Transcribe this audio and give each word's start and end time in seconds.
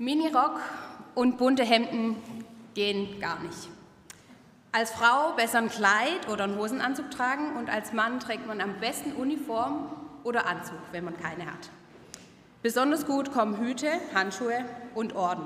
Minirock 0.00 0.60
und 1.16 1.38
bunte 1.38 1.64
Hemden 1.64 2.14
gehen 2.74 3.18
gar 3.18 3.40
nicht. 3.40 3.68
Als 4.70 4.92
Frau 4.92 5.32
besser 5.32 5.58
ein 5.58 5.70
Kleid 5.70 6.28
oder 6.30 6.44
einen 6.44 6.56
Hosenanzug 6.56 7.10
tragen 7.10 7.56
und 7.56 7.68
als 7.68 7.92
Mann 7.92 8.20
trägt 8.20 8.46
man 8.46 8.60
am 8.60 8.78
besten 8.78 9.12
Uniform 9.14 9.90
oder 10.22 10.46
Anzug, 10.46 10.78
wenn 10.92 11.02
man 11.02 11.16
keine 11.16 11.46
hat. 11.46 11.70
Besonders 12.62 13.06
gut 13.06 13.32
kommen 13.32 13.58
Hüte, 13.58 13.90
Handschuhe 14.14 14.64
und 14.94 15.16
Orden. 15.16 15.44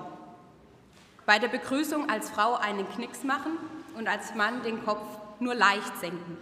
Bei 1.24 1.38
der 1.38 1.48
Begrüßung 1.48 2.10
als 2.10 2.28
Frau 2.28 2.54
einen 2.54 2.86
Knicks 2.90 3.24
machen 3.24 3.52
und 3.96 4.06
als 4.06 4.34
Mann 4.34 4.62
den 4.62 4.84
Kopf 4.84 5.06
nur 5.40 5.54
leicht 5.54 5.96
senken. 5.98 6.36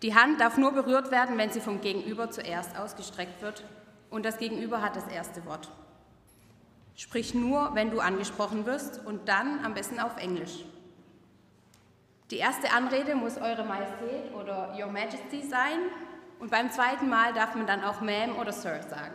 Die 0.00 0.14
Hand 0.14 0.40
darf 0.40 0.56
nur 0.56 0.72
berührt 0.72 1.10
werden, 1.10 1.36
wenn 1.36 1.50
sie 1.50 1.60
vom 1.60 1.82
Gegenüber 1.82 2.30
zuerst 2.30 2.78
ausgestreckt 2.78 3.42
wird 3.42 3.62
und 4.08 4.24
das 4.24 4.38
Gegenüber 4.38 4.80
hat 4.80 4.96
das 4.96 5.06
erste 5.08 5.44
Wort. 5.44 5.68
Sprich 7.00 7.32
nur, 7.32 7.70
wenn 7.72 7.90
du 7.90 8.00
angesprochen 8.00 8.66
wirst 8.66 9.00
und 9.06 9.26
dann 9.26 9.64
am 9.64 9.72
besten 9.72 9.98
auf 10.00 10.18
Englisch. 10.18 10.66
Die 12.30 12.36
erste 12.36 12.74
Anrede 12.74 13.14
muss 13.14 13.38
Eure 13.38 13.64
Majestät 13.64 14.34
oder 14.38 14.76
Your 14.78 14.92
Majesty 14.92 15.40
sein 15.40 15.78
und 16.40 16.50
beim 16.50 16.70
zweiten 16.70 17.08
Mal 17.08 17.32
darf 17.32 17.54
man 17.54 17.66
dann 17.66 17.82
auch 17.84 18.02
Ma'am 18.02 18.38
oder 18.38 18.52
Sir 18.52 18.82
sagen. 18.82 19.14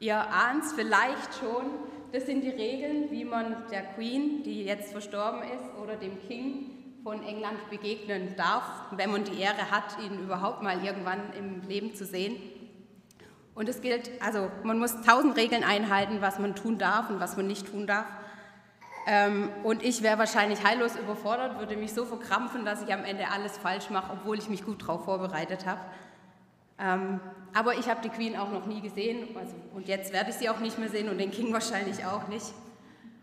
Ihr 0.00 0.16
ahnt 0.16 0.64
es 0.64 0.72
vielleicht 0.72 1.32
schon, 1.38 1.66
das 2.10 2.26
sind 2.26 2.40
die 2.40 2.50
Regeln, 2.50 3.08
wie 3.12 3.24
man 3.24 3.68
der 3.70 3.82
Queen, 3.94 4.42
die 4.42 4.64
jetzt 4.64 4.90
verstorben 4.90 5.42
ist, 5.42 5.80
oder 5.80 5.94
dem 5.94 6.20
King 6.26 6.70
von 7.04 7.22
England 7.22 7.70
begegnen 7.70 8.34
darf, 8.36 8.64
wenn 8.90 9.12
man 9.12 9.22
die 9.22 9.40
Ehre 9.40 9.70
hat, 9.70 9.96
ihn 10.04 10.24
überhaupt 10.24 10.60
mal 10.60 10.84
irgendwann 10.84 11.20
im 11.38 11.62
Leben 11.68 11.94
zu 11.94 12.04
sehen. 12.04 12.34
Und 13.54 13.68
es 13.68 13.80
gilt, 13.80 14.10
also 14.22 14.50
man 14.62 14.78
muss 14.78 15.02
tausend 15.02 15.36
Regeln 15.36 15.64
einhalten, 15.64 16.20
was 16.20 16.38
man 16.38 16.54
tun 16.54 16.78
darf 16.78 17.10
und 17.10 17.20
was 17.20 17.36
man 17.36 17.46
nicht 17.46 17.70
tun 17.70 17.86
darf. 17.86 18.06
Ähm, 19.06 19.50
und 19.64 19.82
ich 19.82 20.02
wäre 20.02 20.18
wahrscheinlich 20.18 20.64
heillos 20.64 20.96
überfordert, 20.96 21.58
würde 21.58 21.76
mich 21.76 21.92
so 21.92 22.04
verkrampfen, 22.04 22.64
dass 22.64 22.82
ich 22.82 22.92
am 22.92 23.04
Ende 23.04 23.28
alles 23.28 23.58
falsch 23.58 23.90
mache, 23.90 24.12
obwohl 24.12 24.38
ich 24.38 24.48
mich 24.48 24.64
gut 24.64 24.82
darauf 24.82 25.04
vorbereitet 25.04 25.66
habe. 25.66 25.80
Ähm, 26.78 27.20
aber 27.52 27.74
ich 27.74 27.88
habe 27.88 28.00
die 28.02 28.08
Queen 28.08 28.36
auch 28.36 28.50
noch 28.50 28.66
nie 28.66 28.80
gesehen 28.80 29.36
also, 29.36 29.54
und 29.74 29.88
jetzt 29.88 30.12
werde 30.12 30.30
ich 30.30 30.36
sie 30.36 30.48
auch 30.48 30.60
nicht 30.60 30.78
mehr 30.78 30.88
sehen 30.88 31.08
und 31.08 31.18
den 31.18 31.30
King 31.30 31.52
wahrscheinlich 31.52 32.04
auch 32.04 32.28
nicht. 32.28 32.54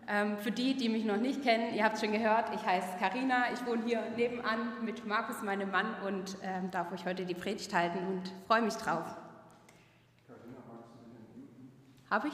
Ähm, 0.10 0.38
für 0.38 0.52
die, 0.52 0.76
die 0.76 0.90
mich 0.90 1.06
noch 1.06 1.18
nicht 1.18 1.44
kennen, 1.44 1.74
ihr 1.76 1.84
habt 1.84 1.96
es 1.96 2.02
schon 2.02 2.12
gehört, 2.12 2.54
ich 2.56 2.66
heiße 2.66 2.98
Karina, 3.00 3.46
ich 3.54 3.66
wohne 3.66 3.84
hier 3.84 4.02
nebenan 4.16 4.84
mit 4.84 5.06
Markus, 5.06 5.42
meinem 5.42 5.70
Mann, 5.72 5.88
und 6.06 6.38
ähm, 6.44 6.72
darf 6.72 6.92
euch 6.94 7.06
heute 7.06 7.26
die 7.26 7.34
Predigt 7.34 7.74
halten 7.74 8.00
und 8.08 8.32
freue 8.48 8.62
mich 8.62 8.76
drauf. 8.76 9.06
Habe 12.10 12.30
ich? 12.30 12.34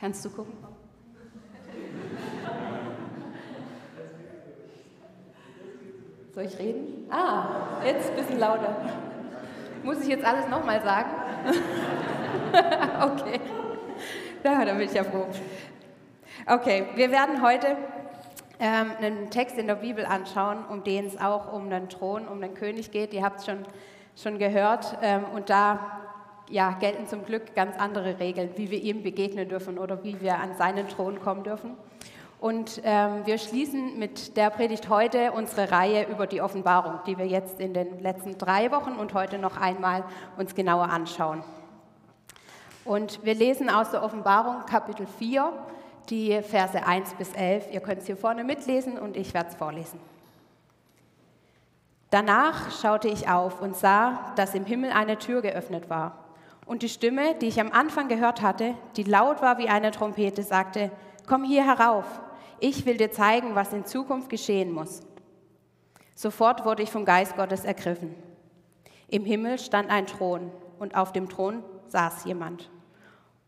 Kannst 0.00 0.24
du 0.24 0.30
gucken? 0.30 0.54
Soll 6.34 6.44
ich 6.44 6.58
reden? 6.58 7.06
Ah, 7.10 7.82
jetzt 7.84 8.10
ein 8.10 8.16
bisschen 8.16 8.40
lauter. 8.40 8.76
Muss 9.82 10.00
ich 10.00 10.08
jetzt 10.08 10.24
alles 10.24 10.48
nochmal 10.48 10.82
sagen? 10.82 11.10
okay. 13.02 13.40
Ja, 14.42 14.64
da 14.64 14.72
bin 14.72 14.82
ich 14.82 14.94
ja 14.94 15.04
froh. 15.04 15.26
Okay, 16.46 16.86
wir 16.94 17.10
werden 17.10 17.42
heute 17.42 17.76
ähm, 18.60 18.92
einen 19.00 19.30
Text 19.30 19.58
in 19.58 19.66
der 19.66 19.76
Bibel 19.76 20.04
anschauen, 20.04 20.58
um 20.68 20.84
den 20.84 21.06
es 21.06 21.18
auch 21.18 21.52
um 21.52 21.70
den 21.70 21.88
Thron, 21.88 22.28
um 22.28 22.40
den 22.40 22.54
König 22.54 22.90
geht. 22.90 23.14
Ihr 23.14 23.24
habt 23.24 23.40
es 23.40 23.46
schon, 23.46 23.64
schon 24.14 24.38
gehört. 24.38 24.98
Ähm, 25.02 25.24
und 25.34 25.50
da 25.50 26.00
ja, 26.50 26.72
gelten 26.72 27.06
zum 27.06 27.24
Glück 27.24 27.54
ganz 27.54 27.76
andere 27.78 28.18
Regeln, 28.18 28.50
wie 28.56 28.70
wir 28.70 28.82
ihm 28.82 29.02
begegnen 29.02 29.48
dürfen 29.48 29.78
oder 29.78 30.04
wie 30.04 30.20
wir 30.20 30.38
an 30.38 30.56
seinen 30.56 30.88
Thron 30.88 31.20
kommen 31.20 31.42
dürfen. 31.42 31.76
Und 32.40 32.80
ähm, 32.84 33.26
wir 33.26 33.38
schließen 33.38 33.98
mit 33.98 34.36
der 34.36 34.50
Predigt 34.50 34.88
heute 34.88 35.32
unsere 35.32 35.70
Reihe 35.70 36.06
über 36.08 36.26
die 36.26 36.40
Offenbarung, 36.40 37.00
die 37.06 37.18
wir 37.18 37.26
jetzt 37.26 37.60
in 37.60 37.74
den 37.74 38.00
letzten 38.02 38.38
drei 38.38 38.70
Wochen 38.70 38.92
und 38.92 39.14
heute 39.14 39.38
noch 39.38 39.58
einmal 39.58 40.04
uns 40.38 40.54
genauer 40.54 40.88
anschauen. 40.88 41.44
Und 42.84 43.24
wir 43.24 43.34
lesen 43.34 43.68
aus 43.68 43.90
der 43.90 44.02
Offenbarung 44.02 44.64
Kapitel 44.64 45.06
4, 45.06 45.52
die 46.10 46.40
Verse 46.42 46.84
1 46.84 47.14
bis 47.14 47.32
11. 47.32 47.72
Ihr 47.72 47.80
könnt 47.80 48.00
es 48.00 48.06
hier 48.06 48.16
vorne 48.16 48.44
mitlesen 48.44 48.98
und 48.98 49.16
ich 49.16 49.32
werde 49.32 49.50
es 49.50 49.54
vorlesen. 49.54 50.00
Danach 52.10 52.72
schaute 52.72 53.08
ich 53.08 53.28
auf 53.28 53.62
und 53.62 53.76
sah, 53.76 54.32
dass 54.34 54.54
im 54.54 54.64
Himmel 54.64 54.90
eine 54.90 55.18
Tür 55.18 55.42
geöffnet 55.42 55.88
war. 55.88 56.24
Und 56.66 56.82
die 56.82 56.88
Stimme, 56.88 57.36
die 57.36 57.46
ich 57.46 57.60
am 57.60 57.70
Anfang 57.70 58.08
gehört 58.08 58.42
hatte, 58.42 58.74
die 58.96 59.04
laut 59.04 59.40
war 59.42 59.58
wie 59.58 59.68
eine 59.68 59.92
Trompete, 59.92 60.42
sagte, 60.42 60.90
Komm 61.26 61.44
hier 61.44 61.64
herauf, 61.64 62.04
ich 62.58 62.84
will 62.86 62.96
dir 62.96 63.12
zeigen, 63.12 63.54
was 63.54 63.72
in 63.72 63.84
Zukunft 63.84 64.28
geschehen 64.28 64.72
muss. 64.72 65.00
Sofort 66.16 66.64
wurde 66.64 66.82
ich 66.82 66.90
vom 66.90 67.04
Geist 67.04 67.36
Gottes 67.36 67.64
ergriffen. 67.64 68.14
Im 69.08 69.24
Himmel 69.24 69.58
stand 69.58 69.90
ein 69.90 70.06
Thron 70.06 70.50
und 70.78 70.96
auf 70.96 71.12
dem 71.12 71.28
Thron 71.28 71.62
saß 71.86 72.24
jemand 72.24 72.68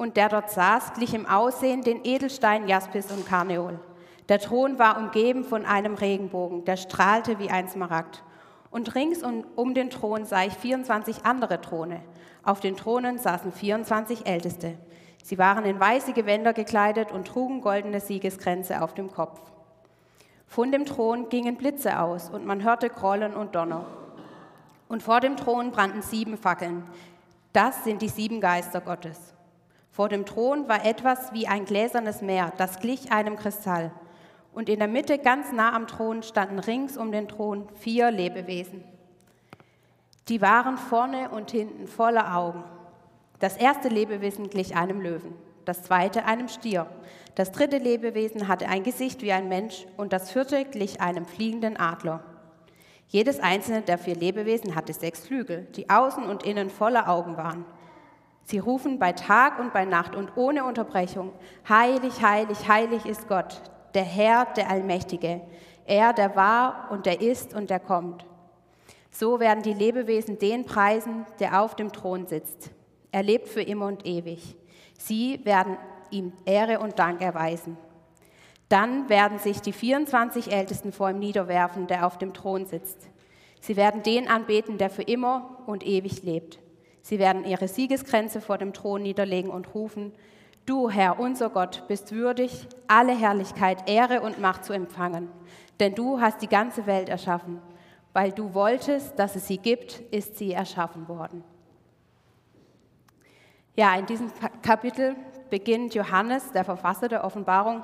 und 0.03 0.17
der 0.17 0.29
dort 0.29 0.51
saß, 0.51 0.95
glich 0.95 1.15
im 1.15 1.27
Aussehen 1.27 1.83
den 1.83 2.05
Edelsteinen 2.05 2.67
Jaspis 2.67 3.13
und 3.13 3.25
Karneol. 3.25 3.79
Der 4.29 4.41
Thron 4.41 4.77
war 4.77 4.99
umgeben 4.99 5.45
von 5.45 5.65
einem 5.65 5.95
Regenbogen, 5.95 6.65
der 6.65 6.77
strahlte 6.77 7.39
wie 7.39 7.51
ein 7.51 7.69
Smaragd. 7.69 8.25
Und 8.73 8.97
rings 8.97 9.23
um 9.23 9.75
den 9.75 9.91
Thron 9.91 10.25
sah 10.25 10.43
ich 10.43 10.55
24 10.55 11.25
andere 11.25 11.61
Throne. 11.61 12.01
Auf 12.43 12.59
den 12.59 12.77
Thronen 12.77 13.19
saßen 13.19 13.53
24 13.53 14.27
Älteste. 14.27 14.77
Sie 15.23 15.39
waren 15.39 15.65
in 15.65 15.79
weiße 15.79 16.15
Gewänder 16.15 16.53
gekleidet 16.53 17.12
und 17.12 17.29
trugen 17.29 17.61
goldene 17.61 18.01
Siegeskränze 18.01 18.83
auf 18.83 18.95
dem 18.95 19.12
Kopf. 19.12 19.41
Von 20.49 20.73
dem 20.73 20.85
Thron 20.85 21.29
gingen 21.29 21.57
Blitze 21.57 22.01
aus 22.01 22.29
und 22.29 22.45
man 22.45 22.65
hörte 22.65 22.91
Grollen 22.91 23.35
und 23.35 23.55
Donner. 23.55 23.87
Und 24.89 25.05
vor 25.05 25.21
dem 25.21 25.37
Thron 25.37 25.71
brannten 25.71 26.03
sieben 26.03 26.37
Fackeln. 26.37 26.83
Das 27.53 27.85
sind 27.85 28.03
die 28.03 28.09
sieben 28.09 28.41
Geister 28.41 28.81
Gottes. 28.81 29.31
Vor 29.93 30.09
dem 30.09 30.25
Thron 30.25 30.71
war 30.71 30.87
etwas 30.87 31.35
wie 31.35 31.47
ein 31.47 31.67
gläsernes 31.67 32.23
Meer, 32.23 32.51
das 32.57 32.81
glich 32.81 33.13
einem 33.13 33.37
Kristall. 33.37 33.91
Und 34.55 34.71
in 34.71 34.79
der 34.79 34.89
Mitte, 34.89 35.19
ganz 35.19 35.53
nah 35.53 35.75
am 35.75 35.87
Thron, 35.87 36.23
standen 36.23 36.59
rings 36.59 36.97
um 36.97 37.13
den 37.13 37.29
Thron 37.29 37.69
vier 37.75 38.11
Lebewesen. 38.11 38.85
Die 40.29 40.41
waren 40.41 40.79
vorne 40.79 41.29
und 41.29 41.51
hinten 41.51 41.87
voller 41.87 42.35
Augen. 42.35 42.65
Das 43.39 43.59
erste 43.59 43.89
Lebewesen 43.89 44.49
glich 44.49 44.77
einem 44.77 45.03
Löwen, 45.03 45.35
das 45.67 45.83
zweite 45.83 46.25
einem 46.25 46.49
Stier. 46.49 46.87
Das 47.35 47.53
dritte 47.53 47.77
Lebewesen 47.77 48.49
hatte 48.49 48.69
ein 48.69 48.85
Gesicht 48.85 49.21
wie 49.21 49.33
ein 49.33 49.49
Mensch 49.49 49.87
und 49.99 50.15
das 50.15 50.31
vierte 50.31 50.65
glich 50.65 51.03
einem 51.03 51.27
fliegenden 51.27 51.77
Adler. 51.77 52.21
Jedes 53.09 53.41
einzelne 53.41 53.83
der 53.83 53.99
vier 53.99 54.15
Lebewesen 54.15 54.75
hatte 54.75 54.95
sechs 54.95 55.27
Flügel, 55.27 55.67
die 55.77 55.91
außen 55.91 56.25
und 56.25 56.45
innen 56.45 56.71
voller 56.71 57.11
Augen 57.11 57.37
waren. 57.37 57.67
Sie 58.45 58.59
rufen 58.59 58.99
bei 58.99 59.13
Tag 59.13 59.59
und 59.59 59.73
bei 59.73 59.85
Nacht 59.85 60.17
und 60.17 60.37
ohne 60.37 60.65
Unterbrechung, 60.65 61.33
heilig, 61.69 62.23
heilig, 62.23 62.69
heilig 62.69 63.07
ist 63.07 63.29
Gott, 63.29 63.63
der 63.95 64.05
Herr, 64.05 64.47
der 64.57 64.69
Allmächtige, 64.71 65.41
er, 65.87 66.13
der 66.13 66.37
war 66.37 66.89
und 66.91 67.07
der 67.07 67.21
ist 67.21 67.55
und 67.55 67.71
der 67.71 67.81
kommt. 67.81 68.25
So 69.11 69.41
werden 69.41 69.63
die 69.63 69.75
Lebewesen 69.75 70.39
den 70.39 70.65
preisen, 70.65 71.27
der 71.39 71.61
auf 71.61 71.77
dem 71.77 71.93
Thron 71.93 72.27
sitzt. 72.27 72.71
Er 73.11 73.23
lebt 73.23 73.49
für 73.49 73.62
immer 73.62 73.87
und 73.87 74.06
ewig. 74.06 74.56
Sie 74.99 75.41
werden 75.45 75.77
ihm 76.11 76.33
Ehre 76.47 76.79
und 76.79 76.99
Dank 76.99 77.21
erweisen. 77.21 77.77
Dann 78.69 79.11
werden 79.11 79.38
sich 79.38 79.61
die 79.61 79.73
24 79.73 80.50
Ältesten 80.50 80.93
vor 80.93 81.11
ihm 81.11 81.19
niederwerfen, 81.19 81.87
der 81.87 82.06
auf 82.06 82.17
dem 82.17 82.33
Thron 82.33 82.65
sitzt. 82.65 83.11
Sie 83.61 83.77
werden 83.77 84.03
den 84.03 84.29
anbeten, 84.29 84.79
der 84.79 84.88
für 84.88 85.03
immer 85.03 85.59
und 85.67 85.87
ewig 85.87 86.23
lebt. 86.23 86.59
Sie 87.02 87.19
werden 87.19 87.44
ihre 87.44 87.69
Siegesgrenze 87.69 88.40
vor 88.40 88.58
dem 88.58 88.72
Thron 88.72 89.02
niederlegen 89.02 89.50
und 89.50 89.75
rufen, 89.75 90.12
Du, 90.64 90.88
Herr, 90.88 91.19
unser 91.19 91.50
Gott, 91.50 91.82
bist 91.88 92.12
würdig, 92.12 92.69
alle 92.87 93.19
Herrlichkeit, 93.19 93.90
Ehre 93.90 94.20
und 94.20 94.40
Macht 94.40 94.64
zu 94.64 94.72
empfangen. 94.72 95.28
Denn 95.81 95.94
du 95.94 96.20
hast 96.20 96.40
die 96.40 96.49
ganze 96.49 96.87
Welt 96.87 97.08
erschaffen. 97.08 97.60
Weil 98.12 98.31
du 98.31 98.54
wolltest, 98.54 99.19
dass 99.19 99.34
es 99.34 99.49
sie 99.49 99.58
gibt, 99.58 99.99
ist 100.12 100.37
sie 100.37 100.52
erschaffen 100.52 101.08
worden. 101.08 101.43
Ja, 103.75 103.96
in 103.96 104.06
diesem 104.06 104.31
Kapitel 104.60 105.16
beginnt 105.50 105.94
Johannes, 105.94 106.52
der 106.52 106.64
Verfasser 106.64 107.08
der 107.08 107.25
Offenbarung, 107.25 107.82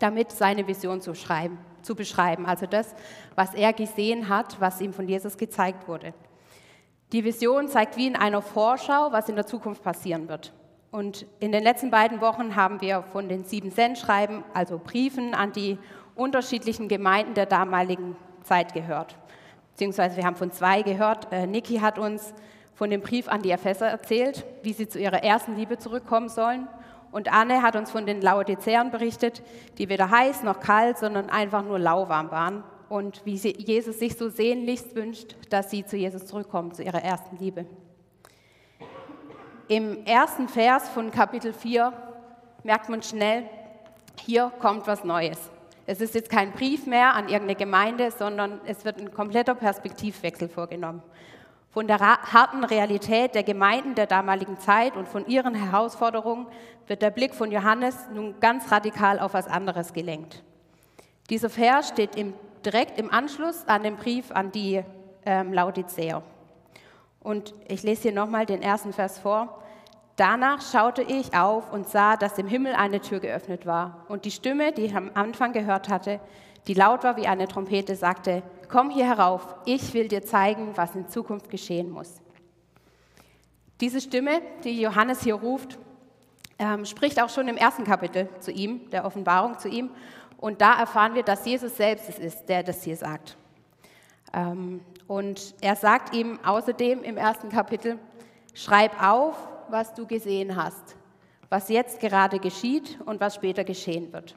damit 0.00 0.32
seine 0.32 0.66
Vision 0.66 1.00
zu, 1.00 1.14
schreiben, 1.14 1.58
zu 1.82 1.94
beschreiben. 1.94 2.46
Also 2.46 2.66
das, 2.66 2.94
was 3.36 3.54
er 3.54 3.72
gesehen 3.72 4.28
hat, 4.28 4.60
was 4.60 4.80
ihm 4.80 4.92
von 4.92 5.08
Jesus 5.08 5.38
gezeigt 5.38 5.88
wurde. 5.88 6.12
Die 7.12 7.24
Vision 7.24 7.68
zeigt 7.68 7.96
wie 7.96 8.06
in 8.06 8.16
einer 8.16 8.42
Vorschau, 8.42 9.12
was 9.12 9.28
in 9.28 9.36
der 9.36 9.46
Zukunft 9.46 9.82
passieren 9.82 10.28
wird. 10.28 10.52
Und 10.90 11.26
in 11.40 11.52
den 11.52 11.62
letzten 11.62 11.90
beiden 11.90 12.20
Wochen 12.20 12.56
haben 12.56 12.80
wir 12.80 13.02
von 13.02 13.28
den 13.28 13.44
sieben 13.44 13.70
Sendschreiben, 13.70 14.44
also 14.54 14.78
Briefen 14.78 15.34
an 15.34 15.52
die 15.52 15.78
unterschiedlichen 16.14 16.88
Gemeinden 16.88 17.34
der 17.34 17.46
damaligen 17.46 18.16
Zeit 18.44 18.74
gehört. 18.74 19.16
beziehungsweise 19.72 20.16
wir 20.16 20.24
haben 20.24 20.36
von 20.36 20.52
zwei 20.52 20.82
gehört. 20.82 21.32
Äh, 21.32 21.48
Niki 21.48 21.78
hat 21.78 21.98
uns 21.98 22.32
von 22.74 22.90
dem 22.90 23.00
Brief 23.00 23.28
an 23.28 23.42
die 23.42 23.50
Epheser 23.50 23.88
erzählt, 23.88 24.44
wie 24.62 24.72
sie 24.72 24.88
zu 24.88 25.00
ihrer 25.00 25.24
ersten 25.24 25.56
Liebe 25.56 25.78
zurückkommen 25.78 26.28
sollen. 26.28 26.68
Und 27.10 27.32
Anne 27.32 27.62
hat 27.62 27.76
uns 27.76 27.90
von 27.90 28.06
den 28.06 28.20
Laodiceern 28.20 28.90
berichtet, 28.90 29.42
die 29.78 29.88
weder 29.88 30.10
heiß 30.10 30.42
noch 30.42 30.60
kalt, 30.60 30.98
sondern 30.98 31.30
einfach 31.30 31.64
nur 31.64 31.78
lauwarm 31.78 32.30
waren. 32.30 32.64
Und 32.88 33.24
wie 33.24 33.34
Jesus 33.34 33.98
sich 33.98 34.16
so 34.16 34.28
sehnlichst 34.28 34.94
wünscht, 34.94 35.36
dass 35.50 35.70
sie 35.70 35.84
zu 35.84 35.96
Jesus 35.96 36.26
zurückkommen, 36.26 36.72
zu 36.72 36.82
ihrer 36.82 37.02
ersten 37.02 37.36
Liebe. 37.36 37.66
Im 39.68 40.04
ersten 40.04 40.48
Vers 40.48 40.88
von 40.90 41.10
Kapitel 41.10 41.52
4 41.52 41.92
merkt 42.62 42.88
man 42.88 43.02
schnell, 43.02 43.44
hier 44.20 44.52
kommt 44.58 44.86
was 44.86 45.04
Neues. 45.04 45.38
Es 45.86 46.00
ist 46.00 46.14
jetzt 46.14 46.30
kein 46.30 46.52
Brief 46.52 46.86
mehr 46.86 47.14
an 47.14 47.24
irgendeine 47.24 47.56
Gemeinde, 47.56 48.10
sondern 48.10 48.60
es 48.66 48.84
wird 48.84 48.98
ein 48.98 49.12
kompletter 49.12 49.54
Perspektivwechsel 49.54 50.48
vorgenommen. 50.48 51.02
Von 51.70 51.88
der 51.88 51.98
harten 51.98 52.62
Realität 52.62 53.34
der 53.34 53.42
Gemeinden 53.42 53.94
der 53.94 54.06
damaligen 54.06 54.58
Zeit 54.58 54.96
und 54.96 55.08
von 55.08 55.26
ihren 55.26 55.54
Herausforderungen 55.54 56.46
wird 56.86 57.02
der 57.02 57.10
Blick 57.10 57.34
von 57.34 57.50
Johannes 57.50 57.96
nun 58.14 58.38
ganz 58.38 58.70
radikal 58.70 59.18
auf 59.18 59.34
was 59.34 59.48
anderes 59.48 59.92
gelenkt. 59.92 60.42
Dieser 61.30 61.50
Vers 61.50 61.88
steht 61.88 62.16
im, 62.16 62.34
direkt 62.64 62.98
im 62.98 63.10
Anschluss 63.12 63.66
an 63.66 63.82
den 63.82 63.96
Brief 63.96 64.30
an 64.30 64.52
die 64.52 64.82
ähm, 65.26 65.52
Laodicea. 65.52 66.22
Und 67.20 67.54
ich 67.68 67.82
lese 67.82 68.02
hier 68.02 68.12
nochmal 68.12 68.46
den 68.46 68.62
ersten 68.62 68.92
Vers 68.92 69.18
vor. 69.18 69.62
Danach 70.16 70.60
schaute 70.62 71.02
ich 71.02 71.34
auf 71.34 71.72
und 71.72 71.88
sah, 71.88 72.16
dass 72.16 72.38
im 72.38 72.46
Himmel 72.46 72.74
eine 72.74 73.00
Tür 73.00 73.20
geöffnet 73.20 73.66
war. 73.66 74.04
Und 74.08 74.24
die 74.24 74.30
Stimme, 74.30 74.72
die 74.72 74.82
ich 74.82 74.94
am 74.94 75.10
Anfang 75.14 75.52
gehört 75.52 75.88
hatte, 75.88 76.20
die 76.66 76.74
laut 76.74 77.02
war 77.02 77.16
wie 77.16 77.26
eine 77.26 77.48
Trompete, 77.48 77.96
sagte, 77.96 78.42
komm 78.68 78.90
hier 78.90 79.06
herauf, 79.06 79.54
ich 79.64 79.92
will 79.92 80.08
dir 80.08 80.24
zeigen, 80.24 80.76
was 80.76 80.94
in 80.94 81.08
Zukunft 81.08 81.50
geschehen 81.50 81.90
muss. 81.90 82.20
Diese 83.80 84.00
Stimme, 84.00 84.40
die 84.62 84.80
Johannes 84.80 85.22
hier 85.22 85.34
ruft, 85.34 85.78
ähm, 86.58 86.84
spricht 86.84 87.20
auch 87.20 87.28
schon 87.28 87.48
im 87.48 87.56
ersten 87.56 87.84
Kapitel 87.84 88.28
zu 88.38 88.52
ihm, 88.52 88.88
der 88.90 89.04
Offenbarung 89.04 89.58
zu 89.58 89.68
ihm. 89.68 89.90
Und 90.44 90.60
da 90.60 90.78
erfahren 90.78 91.14
wir, 91.14 91.22
dass 91.22 91.46
Jesus 91.46 91.74
selbst 91.74 92.06
es 92.06 92.18
ist, 92.18 92.50
der 92.50 92.62
das 92.62 92.82
hier 92.82 92.98
sagt. 92.98 93.38
Ähm, 94.34 94.82
und 95.06 95.54
er 95.62 95.74
sagt 95.74 96.14
ihm 96.14 96.38
außerdem 96.44 97.02
im 97.02 97.16
ersten 97.16 97.48
Kapitel, 97.48 97.98
schreib 98.52 99.02
auf, 99.02 99.38
was 99.70 99.94
du 99.94 100.06
gesehen 100.06 100.54
hast, 100.54 100.96
was 101.48 101.70
jetzt 101.70 101.98
gerade 101.98 102.40
geschieht 102.40 102.98
und 103.06 103.20
was 103.20 103.36
später 103.36 103.64
geschehen 103.64 104.12
wird. 104.12 104.36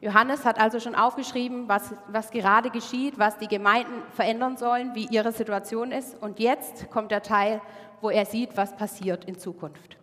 Johannes 0.00 0.46
hat 0.46 0.58
also 0.58 0.80
schon 0.80 0.94
aufgeschrieben, 0.94 1.68
was, 1.68 1.92
was 2.08 2.30
gerade 2.30 2.70
geschieht, 2.70 3.18
was 3.18 3.36
die 3.36 3.48
Gemeinden 3.48 4.02
verändern 4.14 4.56
sollen, 4.56 4.94
wie 4.94 5.08
ihre 5.10 5.32
Situation 5.32 5.92
ist. 5.92 6.16
Und 6.22 6.40
jetzt 6.40 6.90
kommt 6.90 7.10
der 7.10 7.22
Teil, 7.22 7.60
wo 8.00 8.08
er 8.08 8.24
sieht, 8.24 8.56
was 8.56 8.74
passiert 8.74 9.26
in 9.26 9.38
Zukunft. 9.38 9.98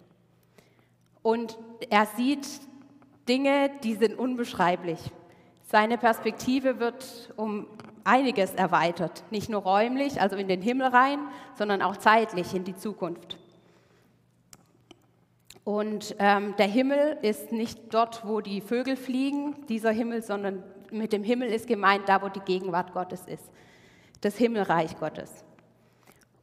Und 1.23 1.57
er 1.89 2.05
sieht 2.05 2.47
Dinge, 3.27 3.71
die 3.83 3.95
sind 3.95 4.17
unbeschreiblich. 4.17 4.99
Seine 5.69 5.97
Perspektive 5.97 6.79
wird 6.79 7.33
um 7.35 7.67
einiges 8.03 8.53
erweitert, 8.53 9.23
nicht 9.31 9.49
nur 9.49 9.63
räumlich, 9.63 10.21
also 10.21 10.37
in 10.37 10.47
den 10.47 10.61
Himmel 10.61 10.87
rein, 10.87 11.19
sondern 11.55 11.81
auch 11.81 11.97
zeitlich 11.97 12.53
in 12.53 12.63
die 12.63 12.75
Zukunft. 12.75 13.37
Und 15.65 16.15
ähm, 16.19 16.55
der 16.57 16.67
Himmel 16.67 17.17
ist 17.21 17.51
nicht 17.51 17.93
dort, 17.93 18.25
wo 18.25 18.39
die 18.39 18.61
Vögel 18.61 18.95
fliegen, 18.95 19.65
dieser 19.67 19.91
Himmel, 19.91 20.23
sondern 20.23 20.63
mit 20.91 21.11
dem 21.11 21.23
Himmel 21.23 21.49
ist 21.49 21.67
gemeint, 21.67 22.07
da 22.07 22.21
wo 22.21 22.29
die 22.29 22.39
Gegenwart 22.39 22.93
Gottes 22.93 23.25
ist, 23.27 23.43
das 24.21 24.37
Himmelreich 24.37 24.97
Gottes. 24.97 25.43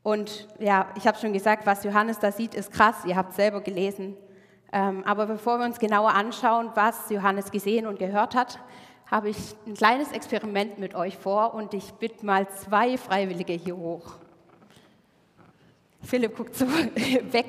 Und 0.03 0.47
ja, 0.59 0.91
ich 0.99 1.07
habe 1.07 1.17
schon 1.17 1.33
gesagt, 1.33 1.65
was 1.65 1.83
Johannes 1.83 2.19
da 2.19 2.31
sieht, 2.31 2.55
ist 2.55 2.71
krass, 2.71 3.07
ihr 3.07 3.17
habt 3.17 3.33
selber 3.33 3.63
gelesen. 3.63 4.15
Ähm, 4.77 5.05
aber 5.07 5.27
bevor 5.27 5.59
wir 5.59 5.67
uns 5.67 5.79
genauer 5.79 6.15
anschauen, 6.15 6.69
was 6.75 7.09
Johannes 7.09 7.53
gesehen 7.53 7.87
und 7.87 8.01
gehört 8.01 8.35
hat, 8.35 8.59
habe 9.09 9.29
ich 9.29 9.37
ein 9.69 9.75
kleines 9.75 10.11
Experiment 10.11 10.81
mit 10.81 10.97
euch 10.97 11.17
vor 11.17 11.55
und 11.55 11.75
ich 11.75 11.93
bitte 11.93 12.27
mal 12.27 12.49
zwei 12.49 12.99
Freiwillige 12.99 13.53
hier 13.53 13.77
hoch. 13.77 14.15
Philipp 16.03 16.37
guckt 16.37 16.57
so 16.57 16.67
weg. 17.31 17.47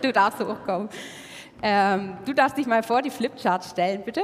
du 0.02 0.10
darfst 0.10 0.40
hochkommen. 0.40 0.88
Ähm, 1.62 2.16
du 2.24 2.32
darfst 2.32 2.56
dich 2.56 2.66
mal 2.66 2.82
vor 2.82 3.02
die 3.02 3.10
Flipchart 3.10 3.64
stellen, 3.64 4.00
bitte. 4.02 4.22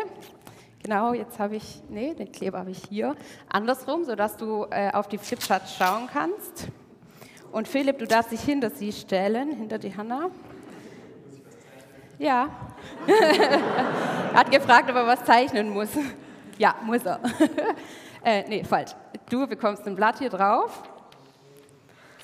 Genau, 0.83 1.13
jetzt 1.13 1.39
habe 1.39 1.57
ich, 1.57 1.83
nee, 1.91 2.15
den 2.15 2.33
Kleber 2.33 2.61
habe 2.61 2.71
ich 2.71 2.83
hier. 2.89 3.15
Andersrum, 3.51 4.05
sodass 4.05 4.39
du 4.39 4.67
äh, 4.71 4.91
auf 4.91 5.09
die 5.09 5.19
Flipchart 5.19 5.69
schauen 5.69 6.09
kannst. 6.11 6.69
Und 7.53 7.69
Philipp, 7.69 7.99
du 7.99 8.07
darfst 8.07 8.33
dich 8.33 8.41
hinter 8.41 8.71
sie 8.71 8.91
stellen, 8.91 9.53
hinter 9.53 9.79
die 9.79 9.95
Hanna. 9.95 10.31
Ja. 12.19 12.49
er 13.07 14.35
hat 14.35 14.51
gefragt, 14.51 14.91
ob 14.91 14.97
er 14.97 15.07
was 15.07 15.25
zeichnen 15.25 15.71
muss. 15.71 15.91
Ja, 16.57 16.77
muss 16.85 17.05
er. 17.05 17.19
äh, 18.25 18.45
nee, 18.49 18.63
falsch. 18.63 18.93
Du 19.29 19.45
bekommst 19.45 19.85
ein 19.89 19.97
Blatt 19.97 20.21
hier 20.21 20.31
drauf. 20.31 20.85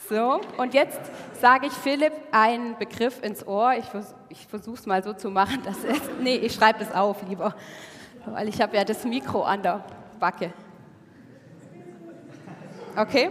So, 0.09 0.41
und 0.57 0.73
jetzt 0.73 1.01
sage 1.41 1.67
ich 1.67 1.73
Philipp 1.73 2.13
einen 2.31 2.79
Begriff 2.79 3.21
ins 3.25 3.45
Ohr. 3.45 3.75
Ich, 3.77 3.87
vers 3.87 4.15
ich 4.29 4.47
versuche 4.47 4.77
es 4.77 4.87
mal 4.87 5.03
so 5.03 5.15
zu 5.15 5.31
machen, 5.31 5.65
dass 5.65 5.83
es. 5.83 6.01
Nee, 6.21 6.37
ich 6.37 6.55
schreibe 6.55 6.81
es 6.81 6.93
auf 6.93 7.17
lieber, 7.29 7.57
weil 8.25 8.49
ich 8.49 8.63
habe 8.63 8.77
ja 8.77 8.85
das 8.85 9.05
Mikro 9.05 9.43
an 9.43 9.65
der 9.65 9.85
Backe. 10.21 10.53
Okay? 12.97 13.31